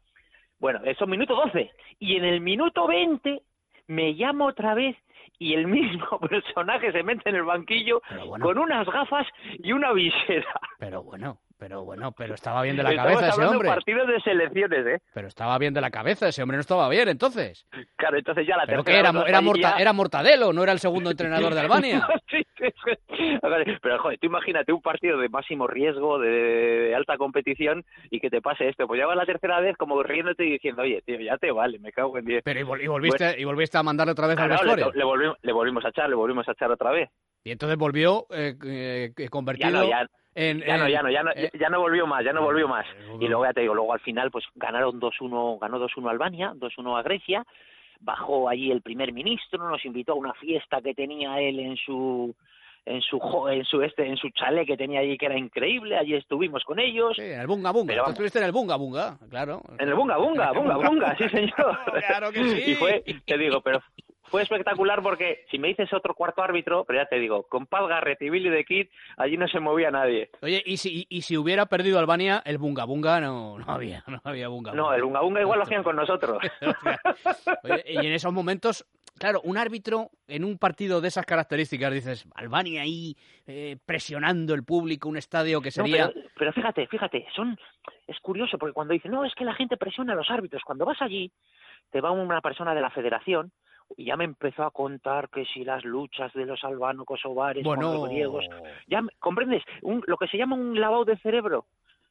Bueno, 0.59 0.81
eso 0.85 1.05
es 1.05 1.11
minuto 1.11 1.35
12. 1.35 1.71
Y 1.99 2.17
en 2.17 2.25
el 2.25 2.41
minuto 2.41 2.87
20 2.87 3.43
me 3.89 4.15
llama 4.15 4.47
otra 4.47 4.75
vez 4.75 4.97
y 5.41 5.55
el 5.55 5.67
mismo 5.67 6.21
personaje 6.29 6.93
se 6.93 7.03
mete 7.03 7.31
en 7.31 7.37
el 7.37 7.45
banquillo 7.45 8.01
bueno. 8.29 8.45
con 8.45 8.59
unas 8.59 8.87
gafas 8.87 9.27
y 9.59 9.73
una 9.73 9.93
visera. 9.93 10.61
Pero 10.79 11.03
bueno, 11.03 11.39
pero 11.61 11.85
bueno, 11.85 12.11
pero 12.13 12.35
estaba 12.35 12.63
bien 12.63 12.77
de 12.77 12.83
la 12.83 12.91
Estamos 12.91 13.13
cabeza 13.21 13.29
ese 13.35 13.47
hombre. 13.47 13.69
partidos 13.69 14.09
de 14.09 14.21
selecciones, 14.23 14.87
¿eh? 14.87 14.99
Pero 15.15 15.29
estaba 15.29 15.59
bien 15.59 15.75
de 15.75 15.81
la 15.83 15.91
cabeza, 15.91 16.27
ese 16.29 16.43
hombre 16.43 16.57
no 16.57 16.63
estaba 16.63 16.89
bien 16.89 17.09
entonces. 17.09 17.67
Claro, 17.97 18.17
entonces 18.19 18.47
ya 18.47 18.57
la 18.57 18.65
Pero 18.67 18.83
que 18.83 18.93
tercera 18.93 19.11
era, 19.11 19.29
era, 19.29 19.41
Morta- 19.43 19.77
ya- 19.77 19.83
era 19.83 19.93
Mortadelo, 19.93 20.53
no 20.55 20.63
era 20.63 20.73
el 20.73 20.79
segundo 20.81 21.11
entrenador 21.13 21.55
de 21.55 21.61
Albania. 21.61 22.09
Sí, 22.31 22.43
sí, 22.59 22.67
sí. 22.85 23.39
Pero 23.83 23.99
joder, 23.99 24.19
tú 24.19 24.27
imagínate 24.29 24.73
un 24.73 24.81
partido 24.81 25.19
de 25.19 25.29
máximo 25.29 25.67
riesgo, 25.67 26.19
de, 26.19 26.31
de 26.31 26.95
alta 26.95 27.17
competición 27.19 27.85
y 28.11 28.21
que 28.21 28.31
te 28.31 28.41
pase 28.41 28.69
esto. 28.69 28.87
Pues 28.87 28.99
ya 29.01 29.07
va 29.07 29.15
la 29.15 29.27
tercera 29.27 29.61
vez 29.61 29.77
como 29.77 30.03
riéndote 30.03 30.45
y 30.47 30.53
diciendo, 30.53 30.83
oye, 30.83 31.03
tío, 31.05 31.19
ya 31.21 31.37
te 31.37 31.51
vale, 31.51 31.79
me 31.81 31.91
cago 31.93 32.17
en 32.19 32.25
diez. 32.25 32.43
Pero 32.45 32.61
y, 32.61 32.63
vol- 32.63 32.83
y 32.83 32.87
volviste, 32.87 33.39
y 33.41 33.45
volviste 33.45 33.77
a 33.79 33.83
mandarle 33.83 34.13
otra 34.13 34.29
vez 34.29 34.39
al 34.39 34.49
le, 34.49 34.57
le 34.95 35.05
volvimos, 35.05 35.37
le 35.43 35.53
volvimos 35.53 35.85
a 35.85 35.89
echar, 35.89 36.09
le 36.09 36.15
volvimos 36.15 36.49
a 36.49 36.53
echar 36.53 36.71
otra 36.71 36.91
vez. 36.93 37.11
Y 37.43 37.51
entonces 37.51 37.77
volvió 37.79 38.27
eh, 38.31 38.55
eh, 38.65 39.13
Ya 39.17 39.29
convertido 39.29 39.71
no, 39.71 39.89
ya, 39.89 40.07
en... 40.35 40.61
ya 40.61 40.79
no, 40.79 40.89
ya 40.89 41.03
no, 41.03 41.11
ya 41.11 41.23
no, 41.23 41.31
eh, 41.33 41.51
ya 41.59 41.69
no 41.69 41.81
volvió 41.81 42.07
más, 42.07 42.25
ya 42.25 42.33
no 42.33 42.43
volvió 42.43 42.69
más. 42.69 42.87
eh, 42.87 43.17
Y 43.21 43.29
luego 43.29 43.45
ya 43.45 43.53
te 43.53 43.61
digo, 43.63 43.75
luego 43.75 43.93
al 43.93 44.01
final 44.01 44.31
pues 44.31 44.45
ganaron 44.55 45.01
2-1, 45.01 45.59
ganó 45.61 45.79
2-1 45.81 46.11
Albania, 46.11 46.53
2-1 46.57 46.99
a 46.99 47.03
Grecia, 47.03 47.45
bajó 48.01 48.49
allí 48.49 48.71
el 48.71 48.83
primer 48.83 49.13
ministro, 49.13 49.69
nos 49.69 49.85
invitó 49.85 50.13
a 50.13 50.17
una 50.17 50.35
fiesta 50.35 50.81
que 50.81 50.95
tenía 50.95 51.39
él 51.41 51.59
en 51.61 51.77
su 51.77 52.35
en 52.87 53.03
su 53.03 53.21
en 53.49 53.63
su 53.67 53.83
este 53.83 54.07
en 54.07 54.17
su 54.17 54.31
chalet 54.31 54.67
que 54.67 54.77
tenía 54.77 55.01
allí 55.01 55.19
que 55.19 55.27
era 55.27 55.37
increíble, 55.39 55.99
allí 55.99 56.15
estuvimos 56.15 56.65
con 56.65 56.79
ellos. 56.79 57.15
Sí, 57.15 57.23
en 57.23 57.41
el 57.41 57.47
Bunga 57.47 57.73
Bunga. 57.73 57.93
Pero 57.93 58.09
estuviste 58.09 58.39
en 58.39 58.47
el 58.47 58.53
Bunga 58.53 58.77
Bunga, 58.77 59.19
claro. 59.29 59.61
En 59.79 59.87
el 59.89 59.95
Bunga 59.95 60.17
Bunga, 60.17 60.53
Bunga 60.53 60.77
Bunga, 60.77 61.17
sí 61.17 61.29
señor. 61.29 61.79
Claro 62.09 62.33
que 62.33 62.43
sí. 62.43 62.71
Y 62.73 62.75
fue, 62.77 63.05
te 63.27 63.37
digo, 63.39 63.61
pero 63.61 63.83
fue 64.31 64.43
espectacular 64.43 65.03
porque 65.03 65.45
si 65.51 65.59
me 65.59 65.69
dices 65.69 65.93
otro 65.93 66.15
cuarto 66.15 66.43
árbitro, 66.43 66.85
pero 66.85 67.01
ya 67.01 67.07
te 67.07 67.19
digo, 67.19 67.43
con 67.49 67.67
Paz 67.67 67.87
Garrett 67.89 68.23
y 68.23 68.31
Billy 68.31 68.51
the 68.51 68.65
Kid, 68.65 68.87
allí 69.17 69.37
no 69.37 69.49
se 69.49 69.61
movía 69.61 69.91
nadie. 69.91 70.31
Oye, 70.43 70.63
¿y 70.65 70.77
si, 70.77 71.01
y, 71.01 71.07
y 71.19 71.23
si 71.23 71.37
hubiera 71.37 71.67
perdido 71.67 71.99
Albania, 71.99 72.43
el 72.45 72.59
Bunga 72.59 72.85
Bunga 72.85 73.21
no, 73.21 73.59
no 73.59 73.65
había, 73.73 74.03
no 74.07 74.21
había 74.25 74.49
Bunga 74.49 74.73
No, 74.73 74.85
Bunga. 74.85 74.97
el 74.97 75.03
Bunga 75.03 75.21
Bunga 75.21 75.41
igual 75.41 75.59
lo 75.59 75.65
hacían 75.65 75.83
con 75.83 75.97
nosotros. 75.97 76.39
Oye, 77.65 77.85
y 77.87 77.97
en 77.99 78.13
esos 78.13 78.33
momentos, 78.33 78.87
claro, 79.19 79.41
un 79.45 79.57
árbitro 79.59 80.11
en 80.29 80.45
un 80.45 80.59
partido 80.59 81.01
de 81.01 81.09
esas 81.09 81.27
características, 81.27 81.93
dices, 81.93 82.27
Albania 82.35 82.83
ahí 82.83 83.17
eh, 83.47 83.77
presionando 83.85 84.55
el 84.55 84.65
público, 84.65 85.09
un 85.09 85.17
estadio 85.17 85.61
que 85.61 85.69
No, 85.77 85.85
sería... 85.85 86.09
pero, 86.15 86.27
pero 86.39 86.53
fíjate, 86.53 86.87
fíjate, 86.87 87.27
son 87.35 87.59
es 88.07 88.19
curioso 88.21 88.59
porque 88.59 88.73
cuando 88.75 88.93
dicen, 88.95 89.11
no, 89.13 89.25
es 89.25 89.35
que 89.35 89.45
la 89.45 89.55
gente 89.55 89.77
presiona 89.77 90.13
a 90.13 90.17
los 90.17 90.31
árbitros, 90.31 90.63
cuando 90.65 90.85
vas 90.85 91.01
allí, 91.03 91.33
te 91.91 92.01
va 92.01 92.11
una 92.13 92.41
persona 92.41 92.75
de 92.75 92.81
la 92.81 92.91
federación 92.91 93.53
y 93.97 94.05
ya 94.07 94.17
me 94.17 94.25
empezó 94.25 94.63
a 94.65 94.71
contar 94.71 95.29
que 95.31 95.45
si 95.47 95.65
las 95.65 95.85
luchas 95.85 96.33
de 96.33 96.47
los 96.47 96.63
albano-kosovares 96.65 97.65
con 97.65 97.77
Bueno, 97.77 97.95
los 97.95 98.09
griegos, 98.09 98.45
ya 98.87 99.03
comprendes, 99.19 99.63
un, 99.83 100.03
lo 100.07 100.17
que 100.17 100.29
se 100.29 100.39
llama 100.39 100.57
un 100.57 100.79
lavado 100.81 101.05
de 101.05 101.17
cerebro. 101.19 101.67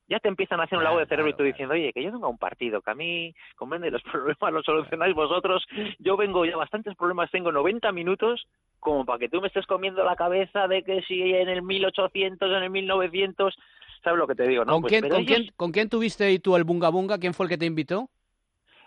Ya 0.07 0.19
te 0.19 0.27
empiezan 0.27 0.59
a 0.59 0.63
hacer 0.63 0.75
un 0.77 0.83
lavado 0.83 1.01
de 1.01 1.05
cerebro 1.05 1.29
y 1.29 1.35
tú 1.35 1.43
diciendo, 1.43 1.75
oye, 1.75 1.93
que 1.93 2.01
yo 2.03 2.11
vengo 2.11 2.25
a 2.25 2.29
un 2.29 2.39
partido, 2.39 2.81
que 2.81 2.89
a 2.89 2.95
mí, 2.95 3.33
comprende, 3.55 3.91
los 3.91 4.01
problemas 4.11 4.53
los 4.53 4.65
solucionáis 4.65 5.13
vosotros, 5.13 5.63
yo 5.99 6.17
vengo 6.17 6.45
ya 6.45 6.57
bastantes 6.57 6.95
problemas, 6.95 7.29
tengo 7.29 7.51
90 7.51 7.91
minutos 7.91 8.47
como 8.79 9.05
para 9.05 9.19
que 9.19 9.29
tú 9.29 9.39
me 9.39 9.47
estés 9.47 9.67
comiendo 9.67 10.03
la 10.03 10.15
cabeza 10.15 10.67
de 10.67 10.83
que 10.83 11.01
si 11.03 11.21
en 11.21 11.47
el 11.49 11.61
1800, 11.61 12.49
en 12.49 12.63
el 12.63 12.69
1900, 12.71 13.55
¿sabes 14.03 14.17
lo 14.17 14.25
que 14.27 14.35
te 14.35 14.47
digo? 14.47 14.65
no? 14.65 14.73
¿Con, 14.73 14.81
Pues, 14.81 14.91
quién, 14.91 15.01
pero 15.03 15.15
con, 15.15 15.23
ellos- 15.23 15.37
quién, 15.37 15.53
¿Con 15.55 15.71
quién 15.71 15.89
tuviste 15.89 16.23
ahí 16.23 16.39
tú 16.39 16.55
el 16.55 16.63
Bunga 16.63 16.89
Bunga? 16.89 17.19
¿Quién 17.19 17.33
fue 17.35 17.45
el 17.45 17.49
que 17.51 17.57
te 17.57 17.65
invitó? 17.65 18.09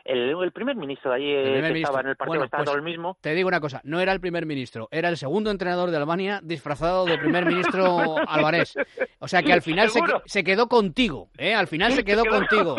El, 0.04 0.30
el 0.42 0.52
primer 0.52 0.76
ministro 0.76 1.10
de 1.10 1.16
allí 1.16 1.32
primer 1.32 1.52
que 1.54 1.68
ministro. 1.68 1.80
estaba 1.90 2.00
en 2.00 2.06
el 2.08 2.16
partido 2.16 2.30
Bueno, 2.32 2.44
estaba 2.44 2.60
pues- 2.62 2.66
todo 2.70 2.76
el 2.76 2.82
mismo. 2.82 3.16
Te 3.20 3.34
digo 3.34 3.48
una 3.48 3.60
cosa, 3.60 3.80
no 3.84 4.00
era 4.00 4.12
el 4.12 4.20
primer 4.20 4.46
ministro, 4.46 4.88
era 4.90 5.08
el 5.08 5.16
segundo 5.16 5.50
entrenador 5.50 5.90
de 5.90 5.96
Albania 5.96 6.40
disfrazado 6.42 7.04
de 7.04 7.18
primer 7.18 7.46
ministro 7.46 8.16
albanés. 8.28 8.74
O 9.18 9.28
sea 9.28 9.42
que 9.42 9.52
al 9.52 9.62
final 9.62 9.88
se, 9.90 10.00
se 10.26 10.44
quedó 10.44 10.66
contigo, 10.68 11.28
¿eh? 11.36 11.54
Al 11.54 11.66
final 11.66 11.92
se 11.92 12.04
quedó 12.04 12.22
quedó 12.22 12.24
contigo. 12.24 12.76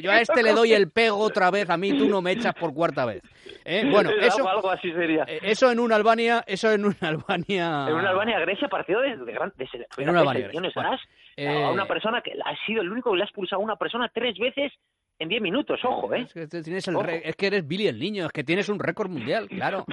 Yo 0.00 0.10
a 0.12 0.20
este 0.20 0.42
le 0.42 0.52
doy 0.52 0.72
el 0.72 0.90
pego 0.90 1.18
otra 1.18 1.50
vez, 1.50 1.68
a 1.70 1.76
mí 1.76 1.96
tú 1.98 2.08
no 2.08 2.22
me 2.22 2.32
echas 2.32 2.54
por 2.54 2.72
cuarta 2.72 3.04
vez. 3.04 3.22
¿Eh? 3.64 3.84
Bueno, 3.90 4.10
eso, 4.10 4.48
algo 4.48 4.70
así 4.70 4.92
sería. 4.92 5.24
eh, 5.26 5.40
eso 5.42 5.70
en 5.70 5.80
una 5.80 5.96
Albania, 5.96 6.44
eso 6.46 6.70
en 6.70 6.84
una 6.84 6.96
Albania... 7.00 7.86
En 7.88 7.94
una 7.94 8.10
Albania-Grecia 8.10 8.68
partido 8.68 9.00
de, 9.00 9.16
de, 9.16 9.32
gran- 9.32 9.52
de, 9.56 9.68
una 10.08 10.70
¿sabes? 10.72 11.00
eh, 11.36 11.64
A 11.64 11.70
una 11.70 11.86
persona 11.86 12.20
que 12.22 12.32
ha 12.32 12.54
sido 12.66 12.82
el 12.82 12.90
único 12.92 13.10
que 13.10 13.16
le 13.16 13.22
ha 13.22 13.26
expulsado 13.26 13.60
a 13.60 13.64
una 13.64 13.76
persona 13.76 14.10
tres 14.14 14.38
veces 14.38 14.72
en 15.18 15.28
10 15.28 15.40
minutos, 15.42 15.80
ojo, 15.84 16.12
¿eh? 16.14 16.22
Es 16.22 16.32
que, 16.34 16.46
tienes 16.62 16.86
el 16.88 17.00
re- 17.02 17.22
es 17.28 17.36
que 17.36 17.46
eres 17.46 17.66
Billy 17.66 17.86
el 17.88 17.98
niño, 17.98 18.26
es 18.26 18.32
que 18.32 18.44
tienes 18.44 18.68
un 18.68 18.78
récord 18.78 19.10
mundial, 19.10 19.48
claro. 19.48 19.84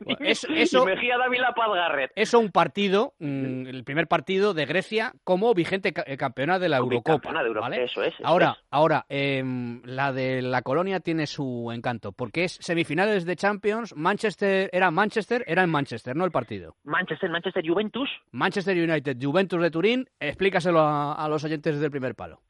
Bueno, 0.00 0.18
eso- 0.20 0.84
Mejía 0.84 1.16
Dávila 1.18 1.52
Paz 1.54 1.68
Garret. 1.74 2.10
Eso 2.16 2.38
un 2.38 2.50
partido, 2.50 3.14
mm, 3.18 3.66
el 3.66 3.84
primer 3.84 4.08
partido 4.08 4.52
de 4.54 4.66
Grecia 4.66 5.12
como 5.24 5.54
vigente 5.54 5.92
ca- 5.92 6.04
eh, 6.06 6.16
campeona 6.16 6.58
de 6.58 6.68
la 6.68 6.78
Como 6.78 6.92
Eurocopa. 6.92 7.32
de 7.32 7.46
Europa, 7.48 7.68
¿vale? 7.68 7.84
eso 7.84 8.02
es, 8.02 8.14
eso 8.14 8.26
ahora, 8.26 8.56
es. 8.58 8.64
ahora 8.70 9.06
em, 9.08 9.80
la 9.84 10.12
de 10.12 10.42
la 10.42 10.62
colonia 10.62 11.00
tiene 11.00 11.26
su 11.26 11.70
encanto, 11.72 12.12
porque 12.12 12.44
es 12.44 12.58
semifinales 12.60 13.24
de 13.24 13.36
Champions, 13.36 13.94
Manchester, 13.96 14.70
era 14.72 14.90
Manchester, 14.90 15.44
era 15.46 15.62
en 15.62 15.70
Manchester, 15.70 16.16
no 16.16 16.24
el 16.24 16.30
partido. 16.32 16.76
Manchester, 16.84 17.30
Manchester 17.30 17.64
Juventus, 17.66 18.08
Manchester 18.32 18.76
United, 18.76 19.16
Juventus 19.20 19.60
de 19.62 19.70
Turín, 19.70 20.08
explícaselo 20.20 20.80
a, 20.80 21.12
a 21.14 21.28
los 21.28 21.44
oyentes 21.44 21.78
del 21.80 21.90
primer 21.90 22.14
palo. 22.14 22.40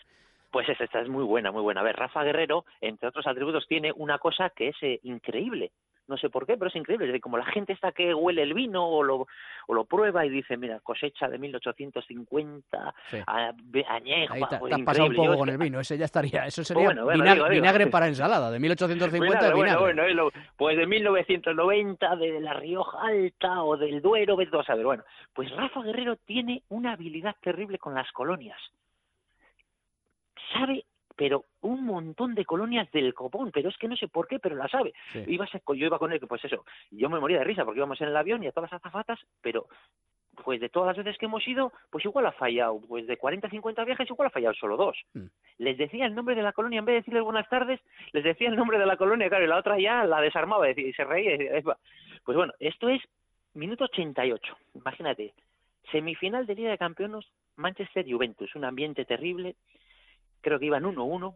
Pues 0.55 0.69
esta, 0.69 0.85
esta 0.85 1.01
es 1.01 1.09
muy 1.09 1.25
buena, 1.25 1.51
muy 1.51 1.63
buena. 1.63 1.81
A 1.81 1.85
ver, 1.85 1.97
Rafa 1.97 2.23
Guerrero, 2.23 2.65
entre 2.81 3.09
otros 3.09 3.27
atributos, 3.27 3.67
tiene 3.67 3.93
una 3.97 4.19
cosa 4.19 4.51
que 4.51 4.69
es 4.69 4.77
eh, 4.83 5.01
increíble. 5.03 5.73
No 6.07 6.17
sé 6.17 6.29
por 6.31 6.47
qué, 6.47 6.57
pero 6.57 6.69
es 6.69 6.77
increíble. 6.77 7.07
Es 7.07 7.13
decir, 7.13 7.23
como 7.23 7.39
la 7.39 7.47
gente 7.47 7.73
está 7.73 7.91
que 7.91 8.15
huele 8.15 8.43
el 8.43 8.55
vino 8.55 8.87
o 8.87 9.03
lo, 9.03 9.27
o 9.67 9.75
lo 9.75 9.85
prueba 9.87 10.25
y 10.25 10.29
dice, 10.31 10.57
mira, 10.57 10.79
cosecha 10.81 11.29
de 11.29 11.39
1850, 11.39 12.95
Sí. 13.11 13.17
a- 13.27 13.53
añejo, 13.89 14.35
Ahí 14.35 14.43
te, 14.49 14.59
pues, 14.59 14.71
te 14.71 14.81
has 14.81 14.87
pasado 14.87 15.07
un 15.09 15.17
poco 15.17 15.33
Yo 15.33 15.39
con 15.39 15.49
el 15.49 15.59
vino, 15.59 15.81
ese 15.81 15.97
ya 15.99 16.05
estaría, 16.05 16.47
eso 16.47 16.63
sería 16.63 16.85
Bueno, 16.85 17.05
bueno, 17.05 17.23
vinagre, 17.23 17.35
digo, 17.41 17.49
digo. 17.51 17.63
vinagre 17.63 17.87
para 17.89 18.07
ensalada, 18.07 18.51
de 18.51 18.61
1850 18.61 19.39
Bueno, 19.41 19.49
de 19.49 19.55
vinagre. 19.63 19.81
bueno, 19.83 20.03
bueno, 20.03 20.45
pues 20.57 20.77
de 20.77 20.87
1990, 20.87 22.17
de 22.17 22.41
la 22.41 22.53
Rioja 22.55 22.99
Alta 23.03 23.63
o 23.65 23.77
del 23.77 24.01
Duero, 24.03 24.37
tú 24.51 24.59
a 24.61 24.65
saber. 24.65 24.85
Bueno, 24.85 25.05
pues 25.33 25.51
Rafa 25.57 25.83
Guerrero 25.83 26.17
tiene 26.25 26.63
una 26.69 26.93
habilidad 26.93 27.35
terrible 27.41 27.79
con 27.79 27.95
las 27.95 28.11
colonias. 28.13 28.59
Sabe, 30.55 30.85
pero 31.17 31.45
un 31.61 31.85
montón 31.85 32.35
de 32.35 32.45
colonias 32.45 32.91
del 32.93 33.13
copón, 33.15 33.51
pero 33.53 33.69
es 33.69 33.77
que 33.79 33.89
no 33.89 33.97
sé 33.97 34.09
por 34.09 34.27
qué, 34.27 34.39
pero 34.39 34.57
la 34.57 34.69
sabe. 34.69 34.93
Sí. 35.13 35.23
Ibas 35.29 35.55
a- 35.55 35.61
yo 35.69 35.87
iba 35.87 35.99
con 35.99 36.13
él, 36.13 36.21
pues 36.27 36.45
eso, 36.45 36.65
yo 36.91 37.09
me 37.11 37.21
moría 37.21 37.39
de 37.39 37.45
risa 37.45 37.65
porque 37.65 37.79
íbamos 37.79 38.01
en 38.01 38.09
el 38.09 38.17
avión 38.17 38.43
y 38.43 38.47
a 38.47 38.53
todas 38.53 38.73
las 38.73 38.81
azafatas, 38.81 39.21
pero 39.43 39.67
pues 40.43 40.61
de 40.61 40.69
todas 40.69 40.89
las 40.97 41.05
veces 41.05 41.17
que 41.17 41.27
hemos 41.27 41.47
ido, 41.47 41.73
pues 41.91 42.05
igual 42.05 42.27
ha 42.27 42.33
fallado, 42.33 42.81
pues 42.89 43.07
de 43.07 43.17
40 43.17 43.47
a 43.47 43.51
50 43.51 43.85
viajes 43.85 44.11
igual 44.11 44.27
ha 44.27 44.31
fallado 44.31 44.55
solo 44.55 44.77
dos. 44.77 45.01
Mm. 45.15 45.27
Les 45.59 45.79
decía 45.79 46.07
el 46.07 46.15
nombre 46.17 46.35
de 46.35 46.43
la 46.43 46.53
colonia, 46.53 46.81
en 46.81 46.85
vez 46.85 46.95
de 46.95 47.01
decirles 47.03 47.23
buenas 47.23 47.49
tardes, 47.49 47.81
les 48.13 48.25
decía 48.25 48.49
el 48.49 48.57
nombre 48.57 48.79
de 48.81 48.87
la 48.87 48.97
colonia, 48.97 49.29
claro, 49.29 49.45
y 49.45 49.49
la 49.49 49.59
otra 49.59 49.79
ya 49.79 50.05
la 50.05 50.21
desarmaba 50.21 50.69
y 50.69 50.93
se 50.93 51.05
reía. 51.05 51.35
y 51.37 51.39
decía. 51.39 51.77
Pues 52.25 52.37
bueno, 52.37 52.53
esto 52.59 52.89
es 52.89 53.01
minuto 53.55 53.85
88, 53.85 54.57
imagínate, 54.75 55.33
semifinal 55.93 56.47
de 56.47 56.55
Liga 56.57 56.71
de 56.71 56.79
Campeones, 56.79 57.25
Manchester-Juventus, 57.55 58.57
un 58.57 58.65
ambiente 58.65 59.05
terrible, 59.05 59.55
creo 60.45 60.61
que 60.61 60.67
iban 60.67 60.85
1-1, 60.85 61.35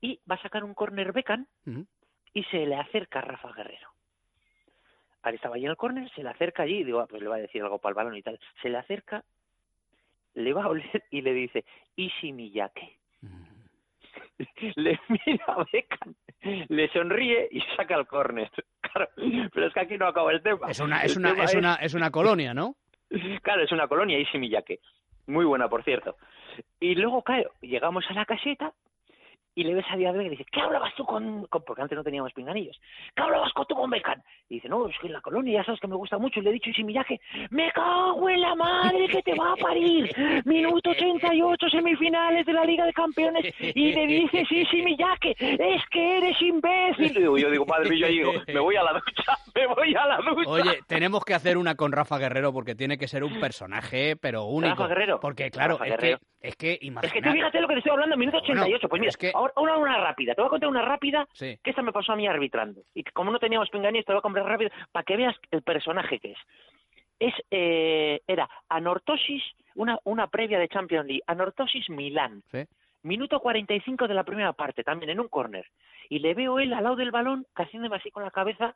y 0.00 0.20
va 0.30 0.36
a 0.36 0.42
sacar 0.42 0.62
un 0.62 0.74
córner 0.74 1.12
Beckham, 1.12 1.46
y 2.34 2.44
se 2.44 2.66
le 2.66 2.76
acerca 2.76 3.18
a 3.18 3.22
Rafa 3.22 3.52
Guerrero. 3.52 3.88
Ahora 5.22 5.34
estaba 5.34 5.56
allí 5.56 5.64
en 5.64 5.70
el 5.70 5.76
córner, 5.76 6.08
se 6.10 6.22
le 6.22 6.28
acerca 6.28 6.62
allí, 6.62 6.78
y 6.78 6.84
digo, 6.84 7.00
ah, 7.00 7.06
pues 7.08 7.22
le 7.22 7.28
va 7.28 7.36
a 7.36 7.40
decir 7.40 7.62
algo 7.62 7.78
para 7.78 7.90
el 7.90 7.96
balón 7.96 8.16
y 8.16 8.22
tal. 8.22 8.38
Se 8.62 8.68
le 8.68 8.78
acerca, 8.78 9.24
le 10.34 10.52
va 10.52 10.64
a 10.64 10.68
oler 10.68 11.04
y 11.10 11.22
le 11.22 11.32
dice, 11.32 11.64
Isi 11.96 12.32
Miyake. 12.32 12.98
Le 14.76 15.00
mira 15.08 15.44
a 15.48 15.64
Beckham, 15.72 16.14
le 16.68 16.88
sonríe 16.90 17.48
y 17.50 17.60
saca 17.76 17.96
el 17.96 18.06
córner. 18.06 18.50
Claro, 18.80 19.10
pero 19.52 19.66
es 19.66 19.74
que 19.74 19.80
aquí 19.80 19.98
no 19.98 20.06
acaba 20.06 20.30
el 20.32 20.42
tema. 20.42 20.70
Es 20.70 20.78
una, 20.80 21.02
es 21.02 21.16
una, 21.16 21.32
es 21.42 21.54
una, 21.54 21.74
es 21.74 21.94
una 21.94 22.10
colonia, 22.10 22.54
¿no? 22.54 22.76
Claro, 23.42 23.62
es 23.62 23.72
una 23.72 23.88
colonia 23.88 24.18
Isi 24.18 24.38
Miyake. 24.38 24.80
Muy 25.26 25.44
buena, 25.44 25.68
por 25.68 25.82
cierto. 25.82 26.16
Y 26.80 26.94
luego, 26.94 27.22
claro, 27.22 27.50
llegamos 27.60 28.04
a 28.08 28.14
la 28.14 28.24
caseta 28.24 28.72
y 29.58 29.64
le 29.64 29.74
ves 29.74 29.86
a 29.90 29.96
Díaz 29.96 30.14
y 30.14 30.28
dice, 30.28 30.46
¿qué 30.52 30.60
hablabas 30.60 30.94
tú 30.94 31.04
con, 31.04 31.44
con-?" 31.46 31.64
Porque 31.64 31.82
antes 31.82 31.96
no 31.96 32.04
teníamos 32.04 32.32
pinganillos. 32.32 32.80
¿Qué 33.16 33.22
hablabas 33.22 33.52
con 33.52 33.66
tú 33.66 33.74
con 33.74 33.90
Beckham? 33.90 34.22
Y 34.48 34.54
dice, 34.54 34.68
no, 34.68 34.86
es 34.86 34.96
que 35.00 35.08
en 35.08 35.14
la 35.14 35.20
colonia 35.20 35.58
ya 35.58 35.64
sabes 35.64 35.80
que 35.80 35.88
me 35.88 35.96
gusta 35.96 36.16
mucho. 36.16 36.38
Y 36.38 36.44
le 36.44 36.50
he 36.50 36.52
dicho 36.52 36.70
Miyake, 36.84 37.20
¡me 37.50 37.72
cago 37.72 38.28
en 38.30 38.40
la 38.40 38.54
madre 38.54 39.08
que 39.08 39.20
te 39.20 39.34
va 39.34 39.54
a 39.54 39.56
parir! 39.56 40.14
Minuto 40.44 40.90
88, 40.90 41.70
semifinales 41.70 42.46
de 42.46 42.52
la 42.52 42.64
Liga 42.64 42.86
de 42.86 42.92
Campeones. 42.92 43.52
Y 43.74 43.92
le 43.94 44.06
dices 44.06 44.46
Isi 44.48 44.80
Miyake, 44.80 45.34
es 45.40 45.82
que 45.90 46.18
eres 46.18 46.40
imbécil. 46.40 47.18
Y 47.18 47.40
yo 47.42 47.50
digo, 47.50 47.66
madre 47.66 47.90
mía, 47.90 48.08
yo 48.10 48.30
digo, 48.30 48.32
me 48.46 48.60
voy 48.60 48.76
a 48.76 48.84
la 48.84 48.92
ducha, 48.92 49.36
me 49.58 49.74
voy 49.74 49.94
a 49.94 50.06
la 50.06 50.16
ducha. 50.18 50.48
Oye, 50.50 50.80
tenemos 50.86 51.24
que 51.24 51.34
hacer 51.34 51.56
una 51.56 51.74
con 51.74 51.92
Rafa 51.92 52.18
Guerrero 52.18 52.52
porque 52.52 52.74
tiene 52.74 52.98
que 52.98 53.08
ser 53.08 53.24
un 53.24 53.40
personaje, 53.40 54.16
pero 54.16 54.44
único. 54.44 54.74
Rafa 54.74 54.88
Guerrero. 54.88 55.20
Porque, 55.20 55.50
claro, 55.50 55.74
Rafa 55.74 55.84
es 55.86 55.90
Guerrero. 55.92 56.18
que, 56.18 56.48
es 56.48 56.56
que 56.56 56.72
Es 57.02 57.12
que 57.12 57.22
tú 57.22 57.30
fíjate 57.30 57.60
lo 57.60 57.68
que 57.68 57.74
te 57.74 57.78
estoy 57.80 57.92
hablando, 57.92 58.16
minuto 58.16 58.38
Bueno, 58.46 58.62
88. 58.62 58.88
pues 58.88 59.00
mira, 59.00 59.10
es 59.10 59.16
que- 59.16 59.32
ahora 59.34 59.52
una, 59.56 59.76
una 59.76 59.98
rápida. 59.98 60.34
Te 60.34 60.40
voy 60.40 60.46
a 60.46 60.50
contar 60.50 60.68
una 60.68 60.82
rápida 60.82 61.26
Sí. 61.32 61.58
que 61.62 61.70
esta 61.70 61.82
me 61.82 61.92
pasó 61.92 62.12
a 62.12 62.16
mí 62.16 62.26
arbitrando. 62.26 62.82
Y 62.94 63.02
como 63.04 63.30
no 63.30 63.38
teníamos 63.38 63.70
pinganillos, 63.70 64.04
te 64.06 64.12
voy 64.12 64.18
a 64.18 64.22
comprar 64.22 64.46
rápido 64.46 64.70
para 64.92 65.04
que 65.04 65.16
veas 65.16 65.34
el 65.50 65.62
personaje 65.62 66.18
que 66.18 66.32
es. 66.32 66.38
Es, 67.20 67.34
eh, 67.50 68.20
era 68.28 68.48
Anortosis, 68.68 69.42
una, 69.74 69.98
una 70.04 70.28
previa 70.28 70.58
de 70.60 70.68
Champions 70.68 71.06
League, 71.06 71.22
Anortosis 71.26 71.90
Milán. 71.90 72.42
Sí. 72.52 72.64
Minuto 73.02 73.40
45 73.40 74.06
de 74.08 74.14
la 74.14 74.24
primera 74.24 74.52
parte, 74.52 74.84
también 74.84 75.10
en 75.10 75.20
un 75.20 75.28
córner. 75.28 75.66
Y 76.08 76.20
le 76.20 76.34
veo 76.34 76.58
él 76.58 76.72
al 76.74 76.84
lado 76.84 76.96
del 76.96 77.10
balón, 77.10 77.46
haciéndome 77.54 77.96
así 77.96 78.10
con 78.10 78.22
la 78.24 78.30
cabeza, 78.30 78.74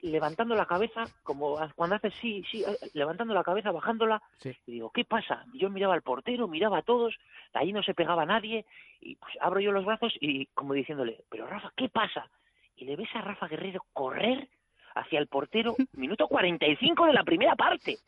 levantando 0.00 0.54
la 0.54 0.66
cabeza, 0.66 1.04
como 1.22 1.58
cuando 1.74 1.96
hace 1.96 2.10
sí, 2.10 2.44
sí, 2.50 2.62
eh, 2.62 2.76
levantando 2.94 3.34
la 3.34 3.42
cabeza, 3.42 3.72
bajándola. 3.72 4.22
Sí. 4.38 4.56
Y 4.66 4.72
digo, 4.72 4.90
¿qué 4.90 5.04
pasa? 5.04 5.44
Yo 5.54 5.70
miraba 5.70 5.94
al 5.94 6.02
portero, 6.02 6.48
miraba 6.48 6.78
a 6.78 6.82
todos, 6.82 7.16
ahí 7.52 7.72
no 7.72 7.82
se 7.82 7.94
pegaba 7.94 8.24
nadie, 8.24 8.64
y 9.00 9.16
pues 9.16 9.34
abro 9.40 9.60
yo 9.60 9.72
los 9.72 9.84
brazos 9.84 10.14
y 10.20 10.46
como 10.46 10.74
diciéndole, 10.74 11.24
pero 11.28 11.46
Rafa, 11.46 11.72
¿qué 11.76 11.88
pasa? 11.88 12.30
Y 12.76 12.84
le 12.84 12.96
ves 12.96 13.08
a 13.14 13.22
Rafa 13.22 13.48
Guerrero 13.48 13.84
correr 13.92 14.48
hacia 14.94 15.18
el 15.18 15.26
portero, 15.26 15.74
minuto 15.92 16.28
45 16.28 17.06
de 17.06 17.12
la 17.12 17.24
primera 17.24 17.56
parte. 17.56 17.98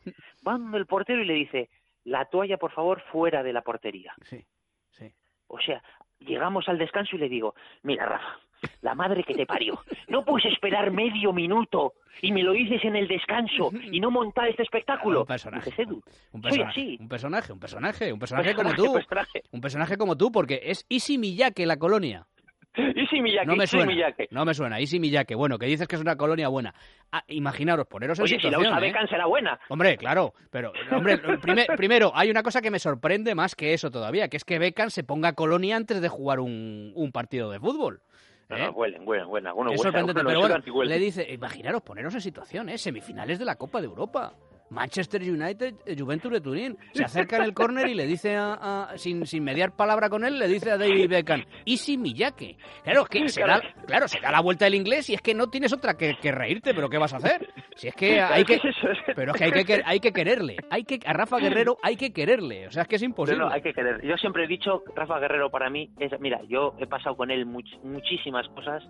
Va 0.47 0.57
el 0.77 0.85
portero 0.85 1.21
y 1.21 1.25
le 1.25 1.33
dice, 1.33 1.69
la 2.05 2.25
toalla, 2.25 2.57
por 2.57 2.71
favor, 2.71 3.01
fuera 3.11 3.43
de 3.43 3.53
la 3.53 3.61
portería. 3.61 4.13
Sí, 4.23 4.45
sí. 4.91 5.11
O 5.47 5.59
sea, 5.59 5.83
llegamos 6.19 6.67
al 6.69 6.77
descanso 6.77 7.15
y 7.15 7.19
le 7.19 7.29
digo, 7.29 7.55
mira, 7.83 8.05
Rafa, 8.05 8.39
la 8.81 8.95
madre 8.95 9.23
que 9.23 9.33
te 9.33 9.45
parió, 9.45 9.79
no 10.07 10.23
puedes 10.25 10.45
esperar 10.51 10.91
medio 10.91 11.33
minuto 11.33 11.93
y 12.21 12.31
me 12.31 12.43
lo 12.43 12.51
dices 12.53 12.83
en 12.83 12.95
el 12.95 13.07
descanso 13.07 13.71
y 13.91 13.99
no 13.99 14.11
montar 14.11 14.47
este 14.49 14.63
espectáculo. 14.63 15.21
Un 15.21 15.27
personaje. 15.27 15.71
Edu, 15.77 16.01
Un 16.31 16.41
soy 16.41 16.49
personaje, 16.51 16.69
así. 16.81 16.97
un 16.99 17.09
personaje, 17.09 17.53
un 17.53 17.59
personaje, 17.59 18.13
un 18.13 18.19
personaje 18.19 18.53
como 18.53 18.73
tú. 18.73 18.93
personaje. 18.93 19.43
Un 19.51 19.61
personaje 19.61 19.97
como 19.97 20.17
tú, 20.17 20.31
porque 20.31 20.61
es 20.63 20.85
Isi 20.89 21.17
Miyake 21.17 21.65
la 21.65 21.77
colonia. 21.77 22.27
Y 22.77 23.05
si 23.07 23.19
Miyake, 23.21 23.47
No 23.47 23.57
me 23.57 23.67
suena. 23.67 23.85
Miyake. 23.85 24.27
No 24.31 24.45
me 24.45 24.53
suena. 24.53 24.79
Isi 24.79 24.97
Miyake. 24.97 25.35
Bueno, 25.35 25.59
que 25.59 25.65
dices 25.65 25.89
que 25.89 25.95
es 25.97 26.01
una 26.01 26.15
colonia 26.15 26.47
buena. 26.47 26.73
Ah, 27.11 27.21
imaginaros, 27.27 27.85
poneros 27.85 28.17
en 28.19 28.23
Oye, 28.23 28.37
si 28.39 28.43
la 28.43 28.57
situación. 28.59 28.77
usa 28.77 29.01
¿eh? 29.03 29.07
Será 29.09 29.25
buena. 29.25 29.59
Hombre, 29.67 29.97
claro, 29.97 30.33
pero 30.49 30.71
hombre, 30.89 31.17
primer- 31.17 31.67
primero, 31.75 32.13
hay 32.15 32.29
una 32.31 32.43
cosa 32.43 32.61
que 32.61 32.71
me 32.71 32.79
sorprende 32.79 33.35
más 33.35 33.55
que 33.55 33.73
eso 33.73 33.91
todavía, 33.91 34.29
que 34.29 34.37
es 34.37 34.45
que 34.45 34.57
Beckham 34.57 34.89
se 34.89 35.03
ponga 35.03 35.33
colonia 35.33 35.75
antes 35.75 35.99
de 36.01 36.07
jugar 36.07 36.39
un, 36.39 36.93
un 36.95 37.11
partido 37.11 37.51
de 37.51 37.59
fútbol. 37.59 37.99
No, 38.51 38.57
¿eh? 38.57 38.65
no, 38.67 38.71
huelen, 38.71 39.07
huelen, 39.07 39.27
huelen. 39.27 39.47
Algunos 39.47 39.73
es 39.73 39.79
huelen, 39.79 39.91
sorprendente, 39.91 40.19
algunos 40.19 40.61
pero 40.61 40.73
bueno, 40.73 40.89
le 40.89 40.99
dice, 40.99 41.31
imaginaros, 41.31 41.81
poneros 41.81 42.13
en 42.13 42.21
situación, 42.21 42.69
¿eh? 42.69 42.77
Semifinales 42.77 43.39
de 43.39 43.45
la 43.45 43.55
Copa 43.55 43.79
de 43.81 43.87
Europa. 43.87 44.33
Manchester 44.71 45.21
United, 45.21 45.75
eh, 45.85 45.95
Juventus 45.99 46.31
de 46.31 46.41
Turín. 46.41 46.77
Se 46.93 47.03
acerca 47.03 47.35
en 47.37 47.43
el 47.43 47.53
córner 47.53 47.87
y 47.89 47.93
le 47.93 48.07
dice, 48.07 48.35
a, 48.35 48.53
a- 48.93 48.97
sin, 48.97 49.25
sin 49.27 49.43
mediar 49.43 49.75
palabra 49.75 50.09
con 50.09 50.23
él, 50.23 50.39
le 50.39 50.47
dice 50.47 50.71
a 50.71 50.77
David 50.77 51.09
Beckham, 51.09 51.43
Easy 51.65 51.97
Miyake. 51.97 52.57
Claro, 52.83 53.01
es 53.03 53.09
que 53.09 53.29
se 53.29 53.41
da, 53.41 53.61
claro, 53.85 54.07
se 54.07 54.19
da 54.19 54.31
la 54.31 54.39
vuelta 54.41 54.65
el 54.67 54.75
inglés 54.75 55.09
y 55.09 55.13
es 55.13 55.21
que 55.21 55.33
no 55.35 55.47
tienes 55.49 55.73
otra 55.73 55.95
que, 55.95 56.15
que 56.21 56.31
reírte, 56.31 56.73
pero 56.73 56.89
¿qué 56.89 56.97
vas 56.97 57.13
a 57.13 57.17
hacer? 57.17 57.47
Si 57.75 57.87
es 57.89 57.95
que 57.95 58.19
hay 58.21 58.43
que... 58.45 58.59
Pero 59.15 59.33
es 59.33 59.37
que 59.37 59.43
hay 59.43 59.65
que, 59.65 59.81
hay 59.85 59.99
que 59.99 60.13
quererle. 60.13 60.55
Hay 60.69 60.83
que, 60.85 60.99
a 61.05 61.13
Rafa 61.13 61.37
Guerrero 61.37 61.77
hay 61.83 61.97
que 61.97 62.13
quererle. 62.13 62.67
O 62.67 62.71
sea, 62.71 62.83
es 62.83 62.87
que 62.87 62.95
es 62.95 63.03
imposible. 63.03 63.39
no, 63.43 63.49
hay 63.51 63.61
que 63.61 63.73
querer. 63.73 64.01
Yo 64.05 64.15
siempre 64.17 64.45
he 64.45 64.47
dicho, 64.47 64.83
Rafa 64.95 65.19
Guerrero 65.19 65.49
para 65.51 65.69
mí 65.69 65.89
es, 65.99 66.11
mira, 66.19 66.39
yo 66.47 66.75
he 66.79 66.87
pasado 66.87 67.15
con 67.17 67.29
él 67.29 67.45
much- 67.45 67.79
muchísimas 67.83 68.47
cosas, 68.49 68.83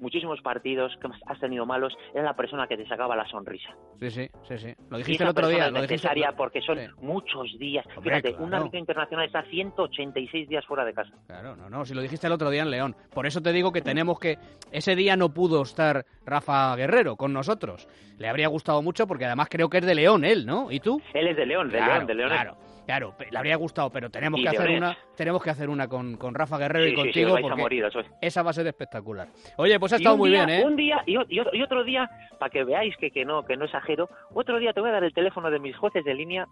muchísimos 0.00 0.40
partidos 0.40 0.92
que 1.00 1.08
has 1.26 1.40
tenido 1.40 1.66
malos, 1.66 1.94
era 2.14 2.22
la 2.24 2.34
persona 2.36 2.66
que 2.66 2.76
te 2.76 2.86
sacaba 2.88 3.14
la 3.16 3.26
sonrisa. 3.28 3.68
Sí, 4.00 4.10
sí, 4.10 4.28
sí, 4.48 4.58
sí. 4.58 4.74
Lo 4.90 4.98
dijiste 4.98 5.25
el 5.26 5.30
otro 5.30 5.48
día. 5.48 5.58
Lo 5.70 5.76
es 5.78 5.88
dijiste, 5.88 5.94
necesaria 6.08 6.32
porque 6.36 6.60
son 6.62 6.78
Sí. 6.78 6.86
muchos 7.00 7.58
días. 7.58 7.84
Hombre, 7.96 8.02
Fíjate, 8.16 8.30
claro. 8.30 8.44
un 8.44 8.54
árbitro 8.54 8.78
internacional 8.78 9.26
está 9.26 9.42
186 9.44 10.48
días 10.48 10.64
fuera 10.66 10.84
de 10.84 10.92
casa. 10.94 11.12
Claro, 11.26 11.56
no, 11.56 11.68
no, 11.68 11.84
si 11.84 11.94
lo 11.94 12.02
dijiste 12.02 12.26
el 12.26 12.32
otro 12.32 12.50
día 12.50 12.62
en 12.62 12.70
León. 12.70 12.96
Por 13.12 13.26
eso 13.26 13.40
te 13.40 13.52
digo 13.52 13.72
que 13.72 13.82
tenemos 13.82 14.18
que... 14.18 14.38
Ese 14.72 14.96
día 14.96 15.16
no 15.16 15.32
pudo 15.32 15.62
estar 15.62 16.04
Rafa 16.24 16.74
Guerrero 16.76 17.16
con 17.16 17.32
nosotros. 17.32 17.88
Le 18.18 18.28
habría 18.28 18.48
gustado 18.48 18.82
mucho 18.82 19.06
porque 19.06 19.24
además 19.26 19.48
creo 19.50 19.68
que 19.68 19.78
es 19.78 19.86
de 19.86 19.94
León 19.94 20.24
él, 20.24 20.46
¿no? 20.46 20.70
¿Y 20.70 20.80
tú? 20.80 21.00
Él 21.14 21.28
es 21.28 21.36
de 21.36 21.46
León, 21.46 21.68
de 21.68 21.78
claro, 21.78 21.94
León, 21.94 22.06
de 22.06 22.14
León. 22.14 22.30
Claro, 22.30 22.56
claro, 22.86 23.14
le 23.30 23.36
habría 23.38 23.56
gustado, 23.56 23.90
pero 23.90 24.08
tenemos 24.08 24.40
Y 24.40 24.44
que 24.44 24.48
hacer 24.48 24.70
una, 24.70 24.96
tenemos 25.16 25.42
que 25.42 25.50
hacer 25.50 25.68
una 25.68 25.86
con, 25.88 26.16
con 26.16 26.34
Rafa 26.34 26.56
Guerrero 26.56 26.84
Sí, 26.86 26.90
y 26.90 26.90
sí, 26.90 26.96
sí, 26.96 27.02
contigo 27.24 27.38
porque 27.42 27.60
morir, 27.62 27.84
esa 28.22 28.42
va 28.42 28.50
a 28.50 28.54
ser 28.54 28.66
espectacular. 28.68 29.28
Oye, 29.58 29.78
pues 29.78 29.92
ha 29.92 29.96
estado 29.96 30.16
muy 30.16 30.30
día- 30.30 30.46
bien, 30.46 30.60
¿eh? 30.60 30.64
Un 30.64 30.76
día 30.76 31.02
y 31.06 31.16
otro, 31.16 31.54
y 31.54 31.62
otro 31.62 31.84
día, 31.84 32.08
para 32.38 32.48
que 32.50 32.64
veáis 32.64 32.96
que, 32.96 33.10
que 33.10 33.24
no 33.24 33.42
que 33.44 33.56
no 33.56 33.64
exagero, 33.66 34.08
otro 34.32 34.58
día 34.58 34.72
te 34.72 34.80
voy 34.80 34.88
a 34.90 34.94
dar 34.94 35.04
el 35.04 35.12
teléfono 35.12 35.50
de 35.50 35.58
mis 35.58 35.76
jueces 35.76 36.04
de 36.04 36.14
línea 36.14 36.46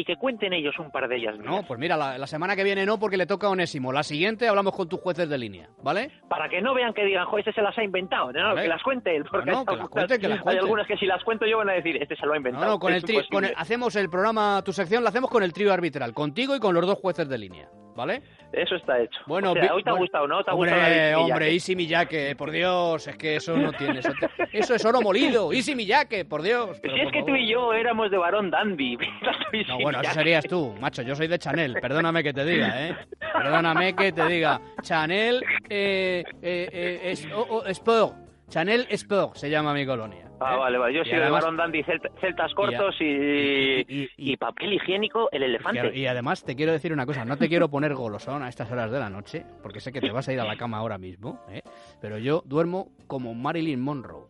y 0.00 0.04
que 0.04 0.16
cuenten 0.16 0.52
ellos 0.52 0.78
un 0.78 0.90
par 0.90 1.08
de 1.08 1.16
ellas. 1.16 1.36
No, 1.38 1.62
pues 1.62 1.78
mira, 1.78 1.96
la, 1.96 2.16
la 2.16 2.26
semana 2.26 2.56
que 2.56 2.64
viene 2.64 2.86
no, 2.86 2.98
porque 2.98 3.16
le 3.16 3.26
toca 3.26 3.46
a 3.46 3.50
Onésimo. 3.50 3.92
La 3.92 4.02
siguiente 4.02 4.48
hablamos 4.48 4.74
con 4.74 4.88
tus 4.88 5.00
jueces 5.00 5.28
de 5.28 5.36
línea, 5.36 5.68
¿vale? 5.82 6.10
Para 6.28 6.48
que 6.48 6.60
no 6.62 6.74
vean 6.74 6.94
que 6.94 7.04
digan, 7.04 7.26
jo, 7.26 7.38
este 7.38 7.52
se 7.52 7.60
las 7.62 7.76
ha 7.76 7.84
inventado. 7.84 8.32
No, 8.32 8.40
no, 8.40 8.48
Vale. 8.50 8.62
que 8.62 8.68
las 8.68 8.82
cuente 8.82 9.14
él. 9.14 9.24
Porque 9.30 9.50
No, 9.50 9.52
no, 9.52 9.58
hay 9.60 9.66
que 9.66 9.76
las 9.76 9.88
cuente, 9.88 10.18
que 10.18 10.28
las 10.28 10.38
Hay 10.38 10.42
cuente. 10.44 10.60
algunas 10.60 10.86
que 10.86 10.96
si 10.96 11.06
las 11.06 11.22
cuento 11.24 11.46
yo 11.46 11.58
van 11.58 11.70
a 11.70 11.72
decir, 11.74 11.96
este 12.02 12.16
se 12.16 12.24
lo 12.26 12.32
ha 12.32 12.34
No, 12.34 12.38
inventado. 12.38 12.66
no, 12.66 12.78
con 12.78 12.92
Es 12.92 13.02
el, 13.04 13.08
tri- 13.10 13.28
con 13.30 13.44
el- 13.44 13.52
hacemos 13.56 13.94
el 13.96 14.08
programa, 14.08 14.62
tu 14.64 14.72
sección 14.72 15.02
la 15.04 15.10
hacemos 15.10 15.30
con 15.30 15.42
el 15.42 15.52
trío 15.52 15.72
arbitral, 15.72 16.14
contigo 16.14 16.56
y 16.56 16.60
con 16.60 16.74
los 16.74 16.86
dos 16.86 16.98
jueces 16.98 17.28
de 17.28 17.36
línea, 17.38 17.68
¿vale? 17.94 18.22
Eso 18.52 18.74
está 18.74 18.98
hecho. 19.00 19.20
Bueno, 19.26 19.52
O 19.52 19.54
sea, 19.54 19.72
hoy 19.74 19.82
te 19.84 19.90
ha 19.90 19.92
bueno, 19.92 20.02
gustado, 20.04 20.26
¿no? 20.26 20.42
¿Te 20.42 20.50
ha 20.50 20.54
hombre, 20.54 20.70
gustado 20.72 20.90
Easy 20.92 21.14
hombre, 21.20 21.34
Miyake? 21.46 21.54
Easy 21.54 21.76
Miyake, 21.76 22.36
por 22.36 22.50
Dios, 22.50 23.06
es 23.06 23.16
que 23.16 23.36
eso 23.36 23.56
no 23.56 23.70
tiene, 23.72 24.00
eso, 24.00 24.10
te- 24.18 24.58
eso 24.58 24.74
es 24.74 24.84
oro 24.84 25.00
molido, 25.00 25.52
Easy 25.52 25.74
Miyake, 25.76 26.24
por 26.24 26.42
Dios. 26.42 26.78
pero 26.82 26.94
Si 26.96 27.00
es 27.00 27.12
que 27.12 27.22
tú 27.22 27.36
y 27.36 27.48
yo 27.48 27.72
éramos 27.72 28.10
de 28.10 28.18
varón 28.18 28.50
dandy. 28.50 28.96
No, 29.68 29.78
bueno, 29.80 29.89
eso 29.90 30.12
serías 30.14 30.44
tú, 30.44 30.74
macho. 30.80 31.02
Yo 31.02 31.14
soy 31.14 31.26
de 31.28 31.38
Chanel. 31.38 31.74
Perdóname 31.80 32.22
que 32.22 32.32
te 32.32 32.44
diga, 32.44 32.88
¿eh? 32.88 32.96
Perdóname 33.32 33.94
que 33.94 34.12
te 34.12 34.26
diga. 34.26 34.60
Chanel 34.82 35.42
eh, 35.68 36.24
eh, 36.42 36.68
eh, 36.72 37.00
es, 37.04 37.26
oh, 37.34 37.46
oh, 37.50 37.66
Sport. 37.66 38.14
Chanel 38.48 38.86
Sport 38.90 39.36
se 39.36 39.48
llama 39.48 39.72
mi 39.72 39.86
colonia. 39.86 40.26
Ah, 40.40 40.54
¿eh? 40.54 40.58
vale, 40.58 40.78
vale. 40.78 40.94
Yo 40.96 41.04
soy 41.04 41.12
de 41.12 41.22
además- 41.22 41.42
varón 41.44 41.56
dandy, 41.56 41.82
celt- 41.84 42.10
celtas 42.20 42.52
cortos 42.54 42.96
y, 43.00 43.04
y- 43.04 43.80
y- 43.88 44.02
y- 44.16 44.32
y 44.32 44.36
papel 44.36 44.72
higiénico, 44.72 45.28
el 45.30 45.42
elefante. 45.44 45.96
Y 45.96 46.06
además 46.06 46.42
te 46.42 46.56
quiero 46.56 46.72
decir 46.72 46.92
una 46.92 47.06
cosa, 47.06 47.24
no 47.24 47.36
te 47.36 47.48
quiero 47.48 47.68
poner 47.68 47.94
golosón 47.94 48.42
a 48.42 48.48
estas 48.48 48.70
horas 48.72 48.90
de 48.90 48.98
la 48.98 49.08
noche, 49.10 49.44
porque 49.62 49.78
sé 49.80 49.92
que 49.92 50.00
te 50.00 50.10
vas 50.10 50.28
a 50.28 50.32
ir 50.32 50.40
a 50.40 50.44
la 50.44 50.56
cama 50.56 50.78
ahora 50.78 50.98
mismo, 50.98 51.44
¿eh? 51.50 51.62
pero 52.00 52.18
yo 52.18 52.42
duermo 52.46 52.88
como 53.06 53.34
Marilyn 53.34 53.80
Monroe, 53.80 54.24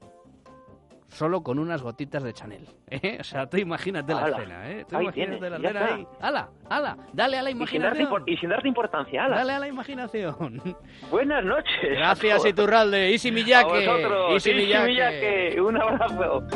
solo 1.11 1.43
con 1.43 1.59
unas 1.59 1.83
gotitas 1.83 2.23
de 2.23 2.33
Chanel. 2.33 2.67
¿eh? 2.89 3.19
O 3.21 3.25
sea, 3.25 3.47
tú 3.47 3.59
imagínate 3.59 4.15
la 4.15 4.25
Ala, 4.25 4.37
escena, 4.39 4.71
¿eh? 4.71 4.85
Tú 4.89 4.97
ahí 4.97 5.03
imagínate 5.05 5.39
tienes, 5.39 5.51
la 5.51 5.69
escena 5.69 5.95
ahí. 5.95 6.07
¡Hala! 6.21 6.49
¡Hala! 6.69 6.97
¡Dale 7.13 7.39
a 7.39 7.43
la 7.43 7.51
Y 7.51 7.55
sin, 7.55 7.83
darte 7.83 8.03
imaginación! 8.03 8.23
y 8.27 8.37
sin 8.37 8.49
darte 8.51 8.69
importancia, 8.69 9.25
ala. 9.25 9.37
¡Dale 9.37 9.53
a 9.53 9.59
la 9.59 9.69
imaginación! 9.69 10.63
Buenas 11.11 11.45
noches. 11.45 11.91
Gracias. 11.99 12.47
Iturralde. 12.47 13.07
A 13.07 13.65
vosotros. 13.65 14.47
Miyake. 14.47 14.87
Miyake. 14.87 15.61
Un 15.61 15.77
abrazo. 15.77 16.47